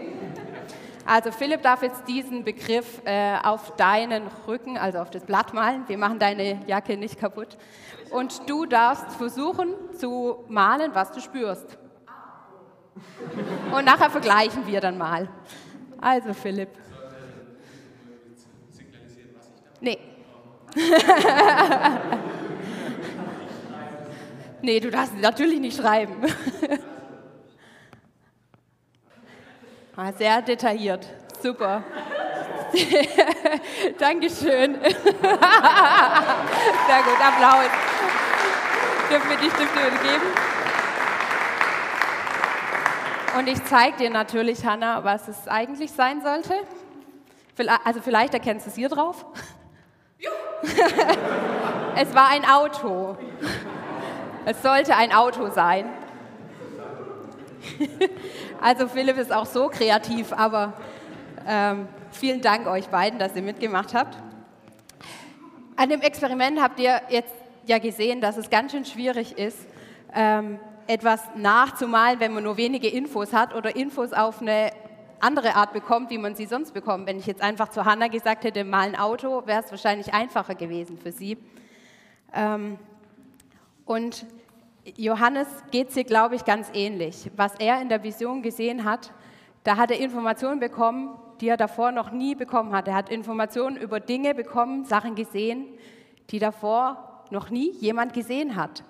Also 1.10 1.32
Philipp 1.32 1.64
darf 1.64 1.82
jetzt 1.82 2.08
diesen 2.08 2.44
Begriff 2.44 3.02
äh, 3.04 3.36
auf 3.42 3.76
deinen 3.78 4.28
Rücken, 4.48 4.78
also 4.78 5.00
auf 5.00 5.10
das 5.10 5.24
Blatt 5.24 5.56
malen. 5.56 5.86
Wir 5.88 5.98
machen 5.98 6.20
deine 6.20 6.64
Jacke 6.68 6.98
nicht 6.98 7.20
kaputt. 7.20 7.58
Und 8.12 8.48
du 8.48 8.68
darfst 8.68 9.14
versuchen 9.14 9.74
zu 9.98 10.44
malen, 10.50 10.92
was 10.94 11.12
du 11.12 11.20
spürst. 11.20 11.80
Und 13.76 13.86
nachher 13.86 14.12
vergleichen 14.12 14.68
wir 14.68 14.82
dann 14.82 15.00
mal. 15.00 15.28
Also 16.00 16.32
Philipp. 16.36 16.70
Nee. 19.82 19.98
nee, 24.62 24.80
du 24.80 24.92
darfst 24.92 25.16
natürlich 25.18 25.60
nicht 25.60 25.82
schreiben. 25.82 26.22
Ah, 30.02 30.14
sehr 30.14 30.42
detailliert. 30.42 31.06
Super. 31.44 31.84
Dankeschön. 34.00 34.76
Sehr 34.82 34.94
gut, 37.04 37.20
Applaus. 37.22 37.70
Dürfen 39.10 39.30
wir 39.30 39.38
die 39.38 39.50
Stifte 39.50 39.80
geben? 40.02 40.24
Und 43.38 43.48
ich 43.50 43.62
zeige 43.66 43.98
dir 43.98 44.10
natürlich, 44.10 44.66
Hanna, 44.66 45.04
was 45.04 45.28
es 45.28 45.50
eigentlich 45.50 45.92
sein 45.92 46.22
sollte. 46.22 46.54
Also 47.84 48.00
vielleicht 48.02 48.34
erkennst 48.34 48.68
du 48.68 48.70
es 48.70 48.78
hier 48.78 48.88
drauf. 48.88 49.26
Es 51.98 52.16
war 52.16 52.30
ein 52.30 52.46
Auto. 52.46 53.18
Es 54.46 54.62
sollte 54.62 54.96
ein 54.96 55.12
Auto 55.12 55.50
sein. 55.50 55.90
Also 58.62 58.88
Philipp 58.88 59.18
ist 59.18 59.32
auch 59.32 59.46
so 59.46 59.70
kreativ, 59.70 60.34
aber 60.34 60.74
ähm, 61.48 61.88
vielen 62.12 62.42
Dank 62.42 62.68
euch 62.68 62.88
beiden, 62.90 63.18
dass 63.18 63.36
ihr 63.36 63.42
mitgemacht 63.42 63.94
habt. 63.94 64.18
An 65.76 65.90
dem 65.90 66.02
Experiment 66.02 66.62
habt 66.62 66.80
ihr 66.80 67.02
jetzt 67.10 67.34
ja 67.66 67.78
gesehen, 67.78 68.20
dass 68.20 68.36
es 68.36 68.50
ganz 68.50 68.74
schön 68.74 68.84
schwierig 68.84 69.38
ist, 69.38 69.58
ähm, 70.14 70.60
etwas 70.88 71.22
nachzumalen, 71.36 72.20
wenn 72.20 72.34
man 72.34 72.44
nur 72.44 72.58
wenige 72.58 72.90
Infos 72.90 73.32
hat 73.32 73.56
oder 73.56 73.76
Infos 73.76 74.12
auf 74.12 74.42
eine 74.42 74.72
andere 75.20 75.56
Art 75.56 75.72
bekommt, 75.72 76.10
wie 76.10 76.18
man 76.18 76.36
sie 76.36 76.46
sonst 76.46 76.74
bekommt. 76.74 77.08
Wenn 77.08 77.20
ich 77.20 77.28
jetzt 77.28 77.42
einfach 77.42 77.70
zu 77.70 77.86
Hannah 77.86 78.08
gesagt 78.08 78.44
hätte, 78.44 78.64
mal 78.64 78.88
ein 78.88 78.96
Auto, 78.96 79.46
wäre 79.46 79.64
es 79.64 79.72
wahrscheinlich 79.72 80.14
einfacher 80.14 80.56
gewesen 80.56 80.98
für 80.98 81.12
sie. 81.12 81.38
Ähm, 82.34 82.78
und 83.86 84.26
Johannes 84.98 85.48
geht 85.72 85.90
es 85.90 85.94
hier, 85.94 86.04
glaube 86.04 86.36
ich, 86.36 86.46
ganz 86.46 86.70
ähnlich. 86.74 87.30
Was 87.36 87.56
er 87.56 87.82
in 87.82 87.90
der 87.90 88.04
Vision 88.04 88.42
gesehen 88.42 88.84
hat, 88.84 89.12
da 89.64 89.78
hat 89.78 89.92
er 89.92 90.00
Informationen 90.00 90.60
bekommen, 90.60 91.18
die 91.42 91.48
er 91.48 91.58
davor 91.58 91.92
noch 91.92 92.12
nie 92.12 92.36
bekommen 92.36 92.74
hat. 92.74 92.88
Er 92.88 92.96
hat 92.96 93.10
Informationen 93.10 93.78
über 93.78 94.00
Dinge 94.00 94.34
bekommen, 94.34 94.86
Sachen 94.86 95.16
gesehen, 95.16 95.68
die 96.30 96.40
davor 96.40 97.24
noch 97.30 97.50
nie 97.50 97.72
jemand 97.72 98.14
gesehen 98.14 98.56
hat. 98.56 98.84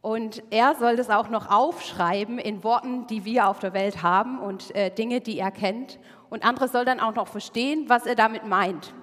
Und 0.00 0.42
er 0.50 0.74
soll 0.76 0.96
das 0.96 1.10
auch 1.10 1.28
noch 1.28 1.50
aufschreiben 1.50 2.38
in 2.38 2.62
Worten, 2.62 3.06
die 3.08 3.24
wir 3.24 3.48
auf 3.48 3.58
der 3.58 3.72
Welt 3.74 4.02
haben 4.02 4.38
und 4.38 4.74
äh, 4.74 4.90
Dinge, 4.90 5.20
die 5.20 5.38
er 5.38 5.50
kennt. 5.50 5.98
Und 6.30 6.44
andere 6.44 6.68
soll 6.68 6.84
dann 6.84 7.00
auch 7.00 7.14
noch 7.14 7.26
verstehen, 7.26 7.88
was 7.88 8.06
er 8.06 8.14
damit 8.14 8.46
meint. 8.46 8.94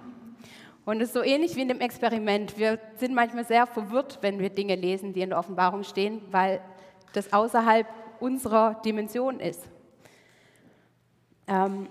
Und 0.86 1.01
es 1.01 1.08
ist 1.10 1.13
so 1.15 1.24
ähnlich 1.24 1.56
wie 1.56 1.62
in 1.62 1.68
dem 1.68 1.82
Experiment. 1.82 2.60
Wir 2.60 2.80
sind 2.96 3.15
manchmal 3.15 3.44
sehr 3.44 3.65
verwirrt, 3.65 4.20
wenn 4.22 4.39
wir 4.39 4.50
Dinge 4.51 4.75
lesen, 4.75 5.13
die 5.13 5.22
in 5.22 5.32
der 5.32 5.39
Offenbarung 5.39 5.84
stehen, 5.84 6.22
weil 6.30 6.62
das 7.13 7.34
außerhalb 7.34 7.88
unserer 8.20 8.75
Dimension 8.86 9.39
ist. 9.39 9.63
Ähm, 11.48 11.89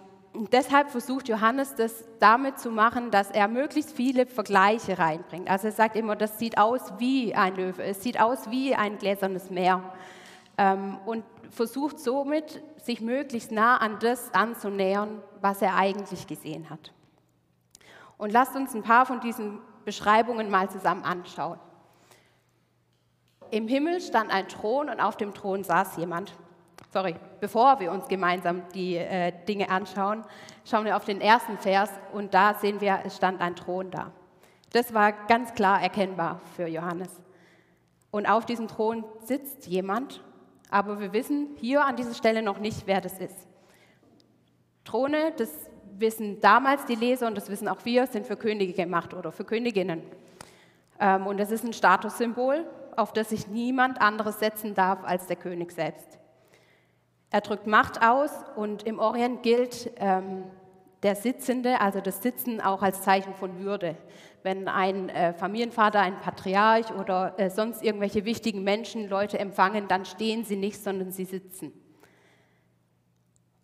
deshalb 0.53 0.91
versucht 0.91 1.29
Johannes 1.29 1.75
das 1.75 2.05
damit 2.21 2.61
zu 2.61 2.71
machen, 2.71 3.11
dass 3.11 3.33
er 3.33 3.49
möglichst 3.49 3.93
viele 3.93 4.27
Vergleiche 4.27 4.99
reinbringt. 4.99 5.51
Also 5.51 5.69
er 5.69 5.73
sagt 5.73 5.97
immer, 5.97 6.15
das 6.15 6.39
sieht 6.39 6.57
aus 6.57 6.81
wie 6.99 7.35
ein 7.35 7.57
Löwe, 7.57 7.83
es 7.83 8.03
sieht 8.03 8.21
aus 8.21 8.49
wie 8.51 8.77
ein 8.77 8.99
gläsernes 8.99 9.51
Meer. 9.51 9.83
Ähm, 10.57 10.99
und 11.05 11.25
versucht 11.51 11.99
somit, 11.99 12.63
sich 12.81 13.01
möglichst 13.01 13.51
nah 13.51 13.79
an 13.79 13.99
das 13.99 14.33
anzunähern, 14.35 15.21
was 15.41 15.63
er 15.63 15.75
eigentlich 15.75 16.27
gesehen 16.27 16.71
hat. 16.71 16.94
Und 18.17 18.33
lasst 18.33 18.55
uns 18.55 18.75
ein 18.75 18.83
paar 18.83 19.07
von 19.07 19.21
diesen 19.21 19.61
Beschreibungen 19.85 20.51
mal 20.51 20.71
zusammen 20.71 21.05
anschauen. 21.05 21.59
Im 23.51 23.69
Himmel 23.69 24.01
stand 24.01 24.31
ein 24.31 24.49
Thron 24.49 24.89
und 24.89 25.01
auf 25.01 25.17
dem 25.17 25.35
Thron 25.35 25.65
saß 25.65 25.97
jemand 25.97 26.35
sorry, 26.95 27.17
bevor 27.41 27.81
wir 27.81 27.91
uns 27.91 28.07
gemeinsam 28.07 28.63
die 28.73 28.97
äh, 28.97 29.33
Dinge 29.49 29.69
anschauen, 29.69 30.25
schauen 30.65 30.85
wir 30.85 30.97
auf 30.97 31.05
den 31.05 31.21
ersten 31.21 31.59
Vers 31.59 31.91
und 32.13 32.33
da 32.33 32.55
sehen 32.55 32.81
wir, 32.81 33.01
es 33.05 33.17
stand 33.17 33.41
ein 33.41 33.57
Thron 33.57 33.91
da. 33.91 34.13
Das 34.73 34.95
war 34.95 35.13
ganz 35.13 35.53
klar 35.55 35.83
erkennbar 35.83 36.41
für 36.55 36.69
Johannes. 36.69 37.11
Und 38.13 38.27
auf 38.27 38.47
diesem 38.47 38.69
Thron 38.69 39.05
sitzt 39.25 39.67
jemand, 39.67 40.23
aber 40.71 41.01
wir 41.01 41.13
wissen 41.13 41.57
hier 41.57 41.85
an 41.85 41.97
dieser 41.97 42.15
Stelle 42.15 42.43
noch 42.43 42.59
nicht, 42.59 42.87
wer 42.87 43.01
das 43.01 43.19
ist. 43.19 43.49
Throne, 44.85 45.33
das 45.37 45.51
wissen 45.99 46.41
damals 46.41 46.85
die 46.87 46.95
Leser 46.95 47.27
und 47.27 47.37
das 47.37 47.49
wissen 47.49 47.69
auch 47.69 47.85
wir, 47.85 48.07
sind 48.07 48.27
für 48.27 48.37
Könige 48.37 48.73
gemacht 48.73 49.15
oder 49.15 49.33
für 49.33 49.45
Königinnen. 49.45 50.03
Ähm, 51.01 51.27
und 51.27 51.39
das 51.39 51.51
ist 51.51 51.65
ein 51.65 51.73
Statussymbol, 51.73 52.65
auf 52.97 53.13
das 53.13 53.31
sich 53.31 53.49
niemand 53.49 54.01
anderes 54.01 54.39
setzen 54.39 54.75
darf 54.75 55.05
als 55.05 55.27
der 55.27 55.37
König 55.37 55.73
selbst. 55.73 56.19
Er 57.31 57.41
drückt 57.41 57.67
Macht 57.67 58.03
aus 58.03 58.31
und 58.55 58.85
im 58.85 58.99
Orient 58.99 59.43
gilt 59.43 59.91
ähm, 59.97 60.45
der 61.03 61.17
Sitzende, 61.17 61.81
also 61.81 62.01
das 62.01 62.23
Sitzen 62.23 62.61
auch 62.61 62.83
als 62.83 63.03
Zeichen 63.03 63.35
von 63.35 63.59
Würde. 63.59 63.97
Wenn 64.43 64.69
ein 64.69 65.09
äh, 65.09 65.35
Familienvater, 65.35 66.01
ein 66.01 66.21
Patriarch 66.21 66.95
oder 66.95 67.35
äh, 67.39 67.51
sonst 67.51 67.83
irgendwelche 67.83 68.25
wichtigen 68.25 68.63
Menschen 68.63 69.09
Leute 69.09 69.39
empfangen, 69.39 69.89
dann 69.89 70.05
stehen 70.05 70.45
sie 70.45 70.57
nicht, 70.57 70.83
sondern 70.83 71.11
sie 71.11 71.25
sitzen. 71.25 71.73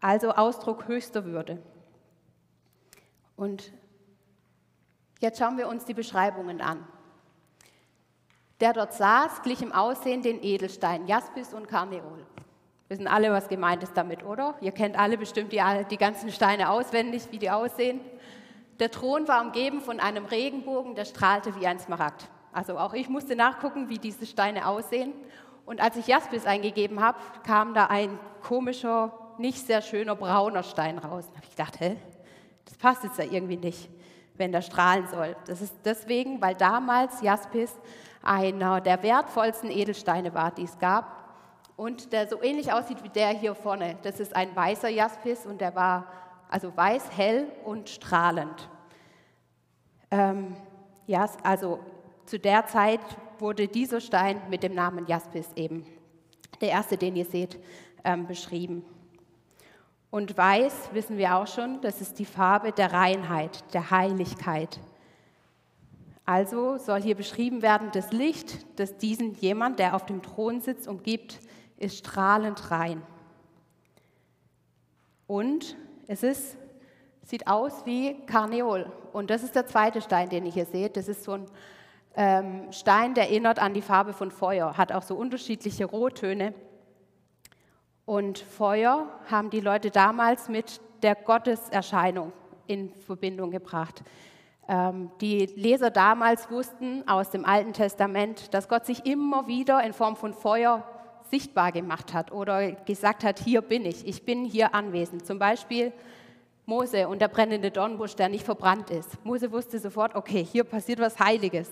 Also 0.00 0.32
Ausdruck 0.32 0.88
höchster 0.88 1.24
Würde. 1.24 1.58
Und 3.40 3.72
jetzt 5.20 5.38
schauen 5.38 5.56
wir 5.56 5.66
uns 5.66 5.86
die 5.86 5.94
Beschreibungen 5.94 6.60
an. 6.60 6.86
Der 8.60 8.74
dort 8.74 8.92
saß, 8.92 9.40
glich 9.40 9.62
im 9.62 9.72
Aussehen 9.72 10.20
den 10.20 10.42
Edelstein, 10.42 11.06
Jaspis 11.06 11.54
und 11.54 11.66
Karneol. 11.66 12.26
Wissen 12.90 13.06
alle, 13.06 13.32
was 13.32 13.48
gemeint 13.48 13.82
ist 13.82 13.96
damit, 13.96 14.26
oder? 14.26 14.56
Ihr 14.60 14.72
kennt 14.72 14.98
alle 14.98 15.16
bestimmt 15.16 15.54
die, 15.54 15.62
die 15.90 15.96
ganzen 15.96 16.30
Steine 16.30 16.68
auswendig, 16.68 17.28
wie 17.30 17.38
die 17.38 17.50
aussehen. 17.50 18.02
Der 18.78 18.90
Thron 18.90 19.26
war 19.26 19.40
umgeben 19.40 19.80
von 19.80 20.00
einem 20.00 20.26
Regenbogen, 20.26 20.94
der 20.94 21.06
strahlte 21.06 21.58
wie 21.58 21.66
ein 21.66 21.78
Smaragd. 21.78 22.28
Also 22.52 22.76
auch 22.76 22.92
ich 22.92 23.08
musste 23.08 23.36
nachgucken, 23.36 23.88
wie 23.88 23.98
diese 23.98 24.26
Steine 24.26 24.66
aussehen. 24.66 25.14
Und 25.64 25.80
als 25.80 25.96
ich 25.96 26.08
Jaspis 26.08 26.44
eingegeben 26.44 27.00
habe, 27.00 27.16
kam 27.46 27.72
da 27.72 27.86
ein 27.86 28.18
komischer, 28.42 29.14
nicht 29.38 29.66
sehr 29.66 29.80
schöner 29.80 30.14
brauner 30.14 30.62
Stein 30.62 30.98
raus. 30.98 31.24
Da 31.30 31.36
habe 31.36 31.46
ich 31.46 31.56
gedacht, 31.56 31.80
hä, 31.80 31.96
das 32.70 32.78
passt 32.78 33.02
jetzt 33.02 33.18
ja 33.18 33.24
irgendwie 33.24 33.56
nicht, 33.56 33.90
wenn 34.36 34.52
der 34.52 34.62
strahlen 34.62 35.06
soll. 35.08 35.36
Das 35.46 35.60
ist 35.60 35.74
deswegen, 35.84 36.40
weil 36.40 36.54
damals 36.54 37.20
Jaspis 37.20 37.72
einer 38.22 38.80
der 38.80 39.02
wertvollsten 39.02 39.70
Edelsteine 39.70 40.32
war, 40.32 40.52
die 40.52 40.64
es 40.64 40.78
gab 40.78 41.34
und 41.76 42.12
der 42.12 42.28
so 42.28 42.42
ähnlich 42.42 42.72
aussieht 42.72 43.02
wie 43.02 43.08
der 43.08 43.30
hier 43.30 43.54
vorne. 43.54 43.96
Das 44.02 44.20
ist 44.20 44.36
ein 44.36 44.54
weißer 44.54 44.88
Jaspis 44.88 45.46
und 45.46 45.60
der 45.60 45.74
war 45.74 46.06
also 46.48 46.76
weiß, 46.76 47.16
hell 47.16 47.48
und 47.64 47.88
strahlend. 47.88 48.68
Ähm, 50.10 50.56
ja, 51.06 51.28
also 51.42 51.80
zu 52.26 52.38
der 52.38 52.66
Zeit 52.66 53.00
wurde 53.38 53.66
dieser 53.66 54.00
Stein 54.00 54.40
mit 54.48 54.62
dem 54.62 54.74
Namen 54.74 55.06
Jaspis 55.06 55.48
eben, 55.56 55.86
der 56.60 56.70
erste, 56.70 56.96
den 56.96 57.16
ihr 57.16 57.24
seht, 57.24 57.58
ähm, 58.04 58.26
beschrieben. 58.26 58.84
Und 60.10 60.36
weiß, 60.36 60.90
wissen 60.92 61.18
wir 61.18 61.36
auch 61.36 61.46
schon, 61.46 61.80
das 61.82 62.00
ist 62.00 62.18
die 62.18 62.24
Farbe 62.24 62.72
der 62.72 62.92
Reinheit, 62.92 63.62
der 63.72 63.90
Heiligkeit. 63.90 64.80
Also 66.24 66.78
soll 66.78 67.00
hier 67.00 67.16
beschrieben 67.16 67.62
werden, 67.62 67.90
das 67.92 68.12
Licht, 68.12 68.66
das 68.78 68.96
diesen 68.98 69.34
jemand, 69.34 69.78
der 69.78 69.94
auf 69.94 70.06
dem 70.06 70.22
Thron 70.22 70.60
sitzt, 70.60 70.88
umgibt, 70.88 71.40
ist 71.76 71.98
strahlend 71.98 72.70
rein. 72.70 73.02
Und 75.26 75.76
es 76.08 76.22
ist, 76.24 76.56
sieht 77.22 77.46
aus 77.46 77.86
wie 77.86 78.14
Karneol. 78.26 78.90
Und 79.12 79.30
das 79.30 79.44
ist 79.44 79.54
der 79.54 79.66
zweite 79.66 80.00
Stein, 80.02 80.28
den 80.28 80.44
ihr 80.44 80.52
hier 80.52 80.66
seht. 80.66 80.96
Das 80.96 81.06
ist 81.06 81.22
so 81.22 81.32
ein 81.32 81.46
ähm, 82.16 82.72
Stein, 82.72 83.14
der 83.14 83.28
erinnert 83.28 83.60
an 83.60 83.74
die 83.74 83.82
Farbe 83.82 84.12
von 84.12 84.30
Feuer, 84.30 84.76
hat 84.76 84.90
auch 84.92 85.02
so 85.02 85.14
unterschiedliche 85.14 85.84
Rottöne. 85.84 86.52
Und 88.10 88.40
Feuer 88.40 89.06
haben 89.30 89.50
die 89.50 89.60
Leute 89.60 89.92
damals 89.92 90.48
mit 90.48 90.80
der 91.00 91.14
Gotteserscheinung 91.14 92.32
in 92.66 92.92
Verbindung 92.92 93.52
gebracht. 93.52 94.02
Ähm, 94.68 95.12
die 95.20 95.46
Leser 95.46 95.92
damals 95.92 96.50
wussten 96.50 97.06
aus 97.06 97.30
dem 97.30 97.44
Alten 97.44 97.72
Testament, 97.72 98.52
dass 98.52 98.68
Gott 98.68 98.84
sich 98.84 99.06
immer 99.06 99.46
wieder 99.46 99.84
in 99.84 99.92
Form 99.92 100.16
von 100.16 100.34
Feuer 100.34 100.82
sichtbar 101.30 101.70
gemacht 101.70 102.12
hat 102.12 102.32
oder 102.32 102.72
gesagt 102.72 103.22
hat, 103.22 103.38
hier 103.38 103.62
bin 103.62 103.86
ich, 103.86 104.04
ich 104.04 104.24
bin 104.24 104.44
hier 104.44 104.74
anwesend. 104.74 105.24
Zum 105.24 105.38
Beispiel 105.38 105.92
Mose 106.66 107.06
und 107.06 107.22
der 107.22 107.28
brennende 107.28 107.70
Dornbusch, 107.70 108.16
der 108.16 108.28
nicht 108.28 108.44
verbrannt 108.44 108.90
ist. 108.90 109.24
Mose 109.24 109.52
wusste 109.52 109.78
sofort, 109.78 110.16
okay, 110.16 110.42
hier 110.42 110.64
passiert 110.64 110.98
was 110.98 111.20
Heiliges. 111.20 111.70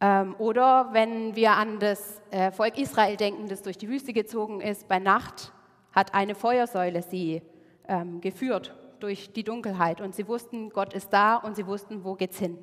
Ähm, 0.00 0.34
oder 0.38 0.88
wenn 0.92 1.36
wir 1.36 1.52
an 1.52 1.78
das 1.78 2.20
äh, 2.30 2.50
Volk 2.50 2.78
Israel 2.78 3.16
denken, 3.16 3.48
das 3.48 3.62
durch 3.62 3.78
die 3.78 3.88
Wüste 3.88 4.12
gezogen 4.12 4.60
ist, 4.60 4.88
bei 4.88 4.98
Nacht 4.98 5.52
hat 5.92 6.14
eine 6.14 6.34
Feuersäule 6.34 7.02
sie 7.02 7.42
ähm, 7.86 8.20
geführt 8.20 8.74
durch 9.00 9.32
die 9.32 9.44
Dunkelheit 9.44 10.00
und 10.00 10.14
sie 10.14 10.26
wussten, 10.26 10.70
Gott 10.70 10.92
ist 10.94 11.12
da 11.12 11.36
und 11.36 11.56
sie 11.56 11.66
wussten, 11.66 12.04
wo 12.04 12.14
geht's 12.14 12.38
hin. 12.38 12.58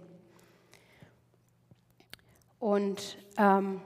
Und 2.60 3.18
ähm, 3.38 3.82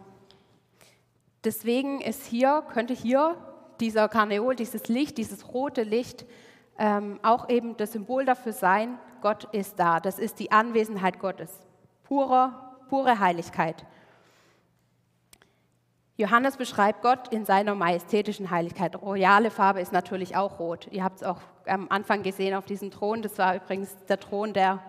Deswegen 1.46 2.02
ist 2.02 2.26
hier, 2.26 2.64
könnte 2.74 2.96
hier 2.96 3.38
dieser 3.80 4.10
Karneol, 4.10 4.56
dieses 4.56 4.88
Licht, 4.88 5.20
dieses 5.20 5.54
rote 5.54 5.84
Licht, 5.84 6.26
ähm, 6.80 7.20
auch 7.22 7.50
eben 7.50 7.78
das 7.78 7.92
Symbol 7.92 8.26
dafür 8.26 8.52
sein, 8.52 8.98
Gott 9.22 9.44
ist 9.54 9.78
da. 9.78 10.00
Das 10.00 10.18
ist 10.18 10.40
die 10.40 10.52
Anwesenheit 10.52 11.20
Gottes. 11.20 11.52
Pure, 12.04 12.52
pure 12.90 13.20
Heiligkeit. 13.20 13.86
Johannes 16.18 16.56
beschreibt 16.56 17.02
Gott 17.02 17.28
in 17.28 17.46
seiner 17.46 17.76
majestätischen 17.76 18.50
Heiligkeit. 18.50 19.02
Royale 19.02 19.52
Farbe 19.52 19.82
ist 19.82 19.92
natürlich 19.92 20.38
auch 20.38 20.60
rot. 20.60 20.88
Ihr 20.92 21.04
habt 21.04 21.18
es 21.18 21.24
auch 21.24 21.42
am 21.66 21.88
Anfang 21.90 22.24
gesehen 22.24 22.56
auf 22.56 22.66
diesem 22.66 22.90
Thron. 22.90 23.22
Das 23.22 23.38
war 23.38 23.56
übrigens 23.56 23.98
der 24.08 24.20
Thron 24.20 24.54
der 24.54 24.82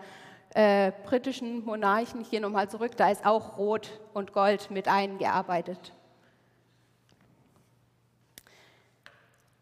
äh, 0.55 0.93
britischen 1.05 1.65
Monarchen. 1.65 2.23
Hier 2.23 2.41
nochmal 2.41 2.71
zurück. 2.71 2.97
Da 2.97 3.11
ist 3.11 3.26
auch 3.26 3.59
Rot 3.59 4.00
und 4.15 4.33
Gold 4.33 4.71
mit 4.71 4.87
eingearbeitet. 4.87 5.93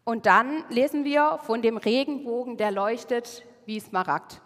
Und 0.03 0.27
dann 0.27 0.63
lesen 0.69 1.03
wir 1.03 1.39
von 1.43 1.63
dem 1.63 1.77
Regenbogen, 1.77 2.57
der 2.57 2.69
leuchtet 2.69 3.43
wie 3.65 3.79
Smaragd. 3.79 4.39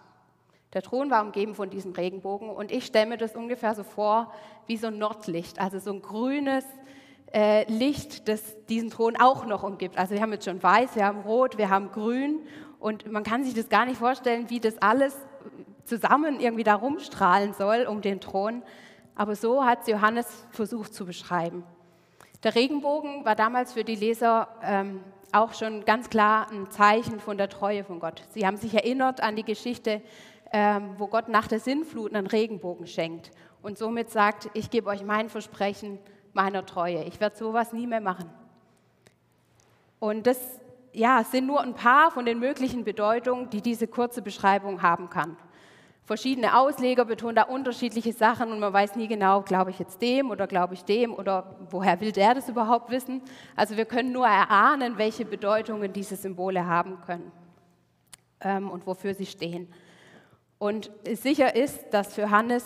Der 0.73 0.83
Thron 0.83 1.09
war 1.09 1.23
umgeben 1.23 1.55
von 1.55 1.69
diesem 1.69 1.93
Regenbogen 1.93 2.49
und 2.49 2.71
ich 2.71 2.85
stelle 2.85 3.07
mir 3.07 3.17
das 3.17 3.35
ungefähr 3.35 3.73
so 3.73 3.83
vor 3.83 4.31
wie 4.67 4.77
so 4.77 4.88
ein 4.88 4.99
Nordlicht, 4.99 5.59
also 5.59 5.79
so 5.79 5.91
ein 5.91 6.01
grünes 6.01 6.63
äh, 7.33 7.71
Licht, 7.71 8.27
das 8.27 8.65
diesen 8.67 8.91
Thron 8.91 9.15
auch 9.17 9.45
noch 9.45 9.63
umgibt. 9.63 9.97
Also 9.97 10.13
wir 10.13 10.21
haben 10.21 10.31
jetzt 10.31 10.45
schon 10.45 10.61
weiß, 10.61 10.95
wir 10.95 11.05
haben 11.05 11.21
rot, 11.21 11.57
wir 11.57 11.69
haben 11.69 11.91
grün 11.91 12.39
und 12.79 13.11
man 13.11 13.23
kann 13.23 13.43
sich 13.43 13.55
das 13.55 13.69
gar 13.69 13.85
nicht 13.85 13.97
vorstellen, 13.97 14.49
wie 14.49 14.59
das 14.59 14.79
alles 14.79 15.17
zusammen 15.85 16.39
irgendwie 16.39 16.63
da 16.63 16.75
rumstrahlen 16.75 17.53
soll 17.53 17.88
um 17.89 18.01
den 18.01 18.21
Thron. 18.21 18.61
Aber 19.15 19.35
so 19.35 19.65
hat 19.65 19.88
Johannes 19.88 20.45
versucht 20.51 20.93
zu 20.93 21.05
beschreiben. 21.05 21.63
Der 22.43 22.55
Regenbogen 22.55 23.25
war 23.25 23.35
damals 23.35 23.73
für 23.73 23.83
die 23.83 23.95
Leser 23.95 24.47
ähm, 24.63 25.03
auch 25.31 25.53
schon 25.53 25.83
ganz 25.83 26.09
klar 26.09 26.47
ein 26.51 26.69
Zeichen 26.71 27.19
von 27.19 27.38
der 27.38 27.49
Treue 27.49 27.83
von 27.83 27.99
Gott. 27.99 28.23
Sie 28.29 28.47
haben 28.47 28.57
sich 28.57 28.73
erinnert 28.73 29.21
an 29.21 29.35
die 29.35 29.43
Geschichte, 29.43 30.01
ähm, 30.51 30.96
wo 30.98 31.08
Gott 31.08 31.29
nach 31.29 31.48
der 31.48 31.60
Sinnflut 31.60 32.13
einen 32.13 32.27
Regenbogen 32.27 32.88
schenkt 32.88 33.32
und 33.62 33.77
somit 33.77 34.10
sagt, 34.10 34.50
ich 34.53 34.70
gebe 34.70 34.89
euch 34.89 35.03
mein 35.03 35.29
Versprechen 35.29 36.00
meiner 36.34 36.65
Treue. 36.65 37.03
Ich 37.03 37.20
werde 37.20 37.36
sowas 37.36 37.74
nie 37.74 37.88
mehr 37.88 38.01
machen. 38.01 38.29
Und 40.00 40.27
das 40.27 40.60
ja, 40.94 41.24
sind 41.24 41.46
nur 41.46 41.62
ein 41.62 41.74
paar 41.74 42.12
von 42.12 42.25
den 42.25 42.39
möglichen 42.39 42.84
Bedeutungen, 42.84 43.50
die 43.50 43.62
diese 43.62 43.88
kurze 43.88 44.22
Beschreibung 44.22 44.82
haben 44.82 45.10
kann. 45.10 45.38
verschiedene 46.06 46.58
Ausleger 46.58 47.06
betonen 47.06 47.36
da 47.36 47.44
unterschiedliche 47.44 48.13
Sachen 48.13 48.51
und 48.51 48.60
man 48.60 48.74
weiß 48.74 48.96
nie 48.96 49.08
genau, 49.08 49.41
glaube 49.41 49.70
ich 49.70 49.77
jetzt 49.77 50.01
dem 50.01 50.32
oder 50.32 50.48
glaube 50.48 50.74
ich 50.74 50.84
dem 50.84 51.13
oder 51.13 51.56
woher 51.70 52.01
will 52.01 52.12
der 52.12 52.34
das 52.34 52.50
überhaupt 52.50 52.89
wissen. 52.89 53.22
Also 53.56 53.77
wir 53.77 53.86
können 53.86 54.12
nur 54.12 54.25
erahnen, 54.25 54.98
welche 54.98 55.25
Bedeutungen 55.25 55.94
diese 55.94 56.15
Symbole 56.15 56.65
haben 56.65 57.00
können 57.01 57.32
ähm, 58.41 58.72
und 58.72 58.88
wofür 58.88 59.13
sie 59.13 59.27
stehen. 59.27 59.72
Und 60.59 60.91
sicher 61.13 61.55
ist, 61.55 61.85
dass 61.91 62.13
für, 62.13 62.29
Hannes, 62.29 62.65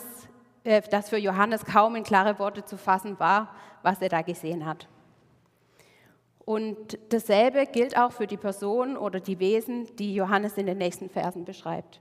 äh, 0.64 0.82
dass 0.82 1.08
für 1.08 1.16
Johannes 1.16 1.64
kaum 1.64 1.94
in 1.94 2.02
klare 2.02 2.38
Worte 2.40 2.64
zu 2.64 2.76
fassen 2.76 3.18
war, 3.20 3.54
was 3.82 4.02
er 4.02 4.08
da 4.08 4.22
gesehen 4.22 4.66
hat. 4.66 4.88
Und 6.44 6.98
dasselbe 7.08 7.66
gilt 7.66 7.96
auch 7.96 8.12
für 8.12 8.26
die 8.26 8.36
Person 8.36 8.96
oder 8.96 9.20
die 9.20 9.38
Wesen, 9.38 9.88
die 9.96 10.14
Johannes 10.14 10.58
in 10.58 10.66
den 10.66 10.76
nächsten 10.76 11.08
Versen 11.08 11.44
beschreibt. 11.44 12.00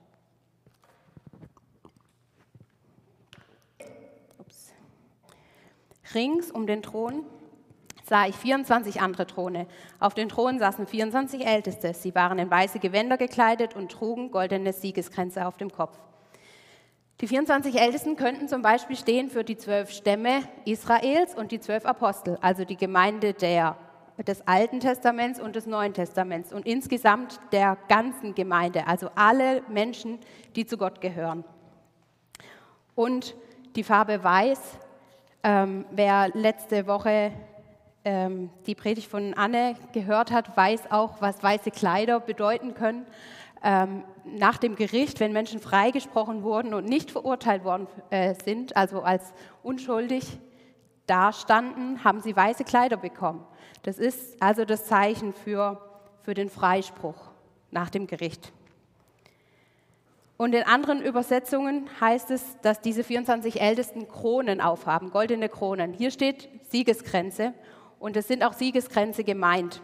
Ups. 4.39 4.73
Rings 6.13 6.51
um 6.51 6.67
den 6.67 6.81
Thron 6.81 7.23
sah 8.13 8.27
ich 8.27 8.35
24 8.35 9.01
andere 9.01 9.25
Throne. 9.25 9.65
Auf 9.99 10.13
den 10.13 10.29
Thronen 10.29 10.59
saßen 10.59 10.85
24 10.85 11.47
Älteste. 11.47 11.95
Sie 11.95 12.13
waren 12.13 12.37
in 12.37 12.51
weiße 12.51 12.77
Gewänder 12.77 13.17
gekleidet 13.17 13.75
und 13.75 13.91
trugen 13.91 14.29
goldene 14.29 14.71
Siegeskränze 14.71 15.47
auf 15.47 15.57
dem 15.57 15.71
Kopf. 15.71 15.97
Die 17.21 17.27
24 17.27 17.81
Ältesten 17.81 18.15
könnten 18.15 18.47
zum 18.47 18.61
Beispiel 18.61 18.97
stehen 18.97 19.31
für 19.31 19.43
die 19.43 19.57
zwölf 19.57 19.89
Stämme 19.89 20.43
Israels 20.63 21.33
und 21.33 21.51
die 21.51 21.59
zwölf 21.59 21.87
Apostel, 21.87 22.37
also 22.39 22.65
die 22.65 22.77
Gemeinde 22.77 23.33
der, 23.33 23.77
des 24.27 24.47
Alten 24.47 24.79
Testaments 24.79 25.39
und 25.39 25.55
des 25.55 25.65
Neuen 25.65 25.95
Testaments 25.95 26.53
und 26.53 26.67
insgesamt 26.67 27.39
der 27.51 27.79
ganzen 27.87 28.35
Gemeinde, 28.35 28.85
also 28.85 29.09
alle 29.15 29.63
Menschen, 29.69 30.19
die 30.55 30.67
zu 30.67 30.77
Gott 30.77 31.01
gehören. 31.01 31.43
Und 32.93 33.35
die 33.75 33.83
Farbe 33.83 34.23
Weiß, 34.23 34.59
ähm, 35.41 35.85
wer 35.89 36.29
letzte 36.35 36.85
Woche 36.85 37.31
ähm, 38.05 38.49
die 38.65 38.75
Predigt 38.75 39.09
von 39.09 39.33
Anne 39.33 39.75
gehört 39.93 40.31
hat, 40.31 40.55
weiß 40.55 40.91
auch, 40.91 41.21
was 41.21 41.41
weiße 41.41 41.71
Kleider 41.71 42.19
bedeuten 42.19 42.73
können. 42.73 43.05
Ähm, 43.63 44.03
nach 44.25 44.57
dem 44.57 44.75
Gericht, 44.75 45.19
wenn 45.19 45.31
Menschen 45.31 45.59
freigesprochen 45.59 46.43
wurden 46.43 46.73
und 46.73 46.85
nicht 46.85 47.11
verurteilt 47.11 47.63
worden 47.63 47.87
äh, 48.09 48.35
sind, 48.43 48.75
also 48.75 49.01
als 49.01 49.33
unschuldig 49.63 50.37
dastanden, 51.07 52.03
haben 52.03 52.21
sie 52.21 52.35
weiße 52.35 52.65
Kleider 52.65 52.97
bekommen. 52.97 53.45
Das 53.83 53.99
ist 53.99 54.41
also 54.41 54.65
das 54.65 54.85
Zeichen 54.85 55.33
für, 55.33 55.81
für 56.23 56.33
den 56.33 56.49
Freispruch 56.49 57.31
nach 57.71 57.89
dem 57.89 58.07
Gericht. 58.07 58.51
Und 60.35 60.53
in 60.53 60.63
anderen 60.63 61.01
Übersetzungen 61.01 61.87
heißt 62.01 62.31
es, 62.31 62.57
dass 62.61 62.81
diese 62.81 63.03
24 63.03 63.61
Ältesten 63.61 64.07
Kronen 64.09 64.59
aufhaben, 64.59 65.11
goldene 65.11 65.47
Kronen. 65.47 65.93
Hier 65.93 66.11
steht 66.11 66.49
Siegesgrenze 66.69 67.53
und 68.03 68.17
es 68.17 68.27
sind 68.27 68.43
auch 68.43 68.51
Siegeskränze 68.51 69.23
gemeint. 69.23 69.81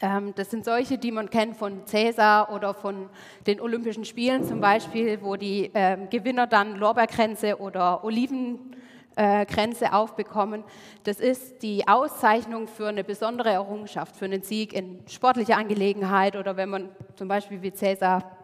Ähm, 0.00 0.34
das 0.34 0.50
sind 0.50 0.64
solche, 0.64 0.98
die 0.98 1.12
man 1.12 1.30
kennt 1.30 1.56
von 1.56 1.86
Cäsar 1.86 2.52
oder 2.52 2.74
von 2.74 3.08
den 3.46 3.60
Olympischen 3.60 4.04
Spielen 4.04 4.42
zum 4.42 4.60
Beispiel, 4.60 5.22
wo 5.22 5.36
die 5.36 5.70
ähm, 5.72 6.10
Gewinner 6.10 6.48
dann 6.48 6.74
Lorbeerkränze 6.74 7.58
oder 7.58 8.02
Olivenkränze 8.02 9.92
aufbekommen. 9.92 10.64
Das 11.04 11.20
ist 11.20 11.62
die 11.62 11.86
Auszeichnung 11.86 12.66
für 12.66 12.88
eine 12.88 13.04
besondere 13.04 13.50
Errungenschaft, 13.50 14.16
für 14.16 14.24
einen 14.24 14.42
Sieg 14.42 14.72
in 14.72 14.98
sportlicher 15.06 15.58
Angelegenheit 15.58 16.34
oder 16.34 16.56
wenn 16.56 16.70
man 16.70 16.88
zum 17.14 17.28
Beispiel 17.28 17.62
wie 17.62 17.72
Cäsar 17.72 18.36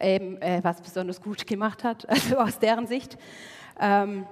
eben 0.00 0.42
äh, 0.42 0.58
was 0.64 0.82
besonders 0.82 1.22
gut 1.22 1.46
gemacht 1.46 1.84
hat, 1.84 2.08
also 2.10 2.38
aus 2.38 2.58
deren 2.58 2.88
Sicht. 2.88 3.16
Ähm, 3.78 4.26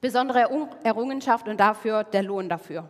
besondere 0.00 0.48
Errungenschaft 0.84 1.48
und 1.48 1.58
dafür 1.58 2.04
der 2.04 2.22
Lohn 2.22 2.48
dafür. 2.48 2.88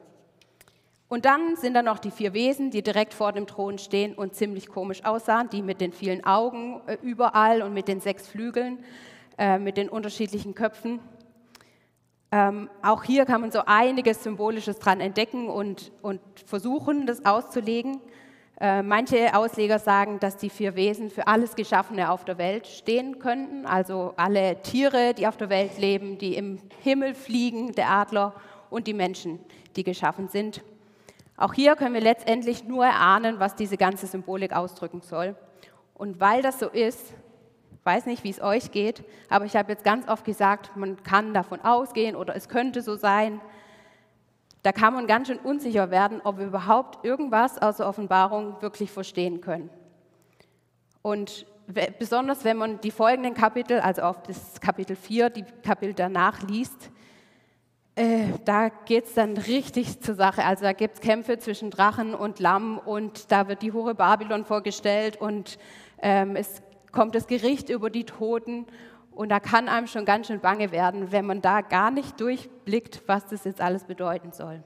Und 1.08 1.26
dann 1.26 1.56
sind 1.56 1.74
da 1.74 1.82
noch 1.82 1.98
die 1.98 2.10
vier 2.10 2.32
Wesen, 2.32 2.70
die 2.70 2.82
direkt 2.82 3.14
vor 3.14 3.32
dem 3.32 3.46
Thron 3.46 3.78
stehen 3.78 4.14
und 4.14 4.34
ziemlich 4.34 4.68
komisch 4.68 5.04
aussahen, 5.04 5.50
die 5.50 5.62
mit 5.62 5.80
den 5.80 5.92
vielen 5.92 6.24
Augen 6.24 6.80
äh, 6.86 6.96
überall 7.02 7.62
und 7.62 7.74
mit 7.74 7.88
den 7.88 8.00
sechs 8.00 8.26
Flügeln, 8.26 8.78
äh, 9.38 9.58
mit 9.58 9.76
den 9.76 9.88
unterschiedlichen 9.88 10.54
Köpfen. 10.54 11.00
Ähm, 12.32 12.68
auch 12.82 13.04
hier 13.04 13.26
kann 13.26 13.42
man 13.42 13.52
so 13.52 13.60
einiges 13.64 14.24
Symbolisches 14.24 14.78
dran 14.78 15.00
entdecken 15.00 15.48
und, 15.48 15.92
und 16.02 16.20
versuchen, 16.46 17.06
das 17.06 17.24
auszulegen. 17.24 18.00
Äh, 18.60 18.82
manche 18.82 19.36
Ausleger 19.36 19.78
sagen, 19.78 20.18
dass 20.20 20.36
die 20.36 20.50
vier 20.50 20.74
Wesen 20.74 21.10
für 21.10 21.26
alles 21.26 21.54
Geschaffene 21.54 22.10
auf 22.10 22.24
der 22.24 22.38
Welt 22.38 22.66
stehen 22.66 23.18
könnten, 23.18 23.66
also 23.66 24.14
alle 24.16 24.62
Tiere, 24.62 25.12
die 25.14 25.26
auf 25.26 25.36
der 25.36 25.50
Welt 25.50 25.78
leben, 25.78 26.18
die 26.18 26.34
im 26.34 26.58
Himmel 26.82 27.14
fliegen, 27.14 27.72
der 27.72 27.90
Adler 27.90 28.34
und 28.70 28.86
die 28.86 28.94
Menschen, 28.94 29.38
die 29.76 29.84
geschaffen 29.84 30.28
sind. 30.28 30.62
Auch 31.36 31.52
hier 31.52 31.74
können 31.76 31.94
wir 31.94 32.00
letztendlich 32.00 32.64
nur 32.64 32.84
erahnen, 32.84 33.40
was 33.40 33.56
diese 33.56 33.76
ganze 33.76 34.06
Symbolik 34.06 34.54
ausdrücken 34.54 35.00
soll. 35.00 35.36
Und 35.94 36.20
weil 36.20 36.42
das 36.42 36.58
so 36.58 36.68
ist, 36.68 37.12
weiß 37.82 38.06
nicht, 38.06 38.24
wie 38.24 38.30
es 38.30 38.40
euch 38.40 38.70
geht, 38.70 39.04
aber 39.28 39.44
ich 39.44 39.56
habe 39.56 39.72
jetzt 39.72 39.84
ganz 39.84 40.08
oft 40.08 40.24
gesagt, 40.24 40.76
man 40.76 41.02
kann 41.02 41.34
davon 41.34 41.60
ausgehen 41.60 42.16
oder 42.16 42.34
es 42.34 42.48
könnte 42.48 42.82
so 42.82 42.96
sein. 42.96 43.40
Da 44.62 44.72
kann 44.72 44.94
man 44.94 45.06
ganz 45.06 45.28
schön 45.28 45.38
unsicher 45.38 45.90
werden, 45.90 46.20
ob 46.24 46.38
wir 46.38 46.46
überhaupt 46.46 47.04
irgendwas 47.04 47.60
aus 47.60 47.76
der 47.76 47.86
Offenbarung 47.86 48.62
wirklich 48.62 48.90
verstehen 48.90 49.40
können. 49.40 49.70
Und 51.02 51.46
besonders 51.98 52.44
wenn 52.44 52.56
man 52.56 52.80
die 52.80 52.90
folgenden 52.90 53.34
Kapitel, 53.34 53.80
also 53.80 54.02
auf 54.02 54.22
das 54.22 54.60
Kapitel 54.60 54.96
4, 54.96 55.30
die 55.30 55.44
Kapitel 55.62 55.94
danach 55.94 56.42
liest, 56.42 56.90
äh, 57.96 58.26
da 58.44 58.70
geht 58.70 59.04
es 59.04 59.14
dann 59.14 59.36
richtig 59.36 60.00
zur 60.00 60.16
Sache. 60.16 60.44
Also 60.44 60.64
da 60.64 60.72
gibt 60.72 60.94
es 60.94 61.00
Kämpfe 61.00 61.38
zwischen 61.38 61.70
Drachen 61.70 62.14
und 62.14 62.40
Lamm 62.40 62.78
und 62.78 63.30
da 63.30 63.46
wird 63.48 63.62
die 63.62 63.72
Hure 63.72 63.94
Babylon 63.94 64.44
vorgestellt 64.44 65.16
und 65.20 65.58
ähm, 66.02 66.34
es 66.34 66.62
kommt 66.90 67.14
das 67.14 67.26
Gericht 67.26 67.68
über 67.68 67.90
die 67.90 68.04
Toten 68.04 68.66
und 69.12 69.28
da 69.28 69.38
kann 69.38 69.68
einem 69.68 69.86
schon 69.86 70.04
ganz 70.04 70.26
schön 70.26 70.40
bange 70.40 70.72
werden, 70.72 71.12
wenn 71.12 71.24
man 71.24 71.40
da 71.40 71.60
gar 71.60 71.90
nicht 71.90 72.20
durchblickt, 72.20 73.02
was 73.06 73.26
das 73.26 73.44
jetzt 73.44 73.60
alles 73.60 73.84
bedeuten 73.84 74.32
soll. 74.32 74.62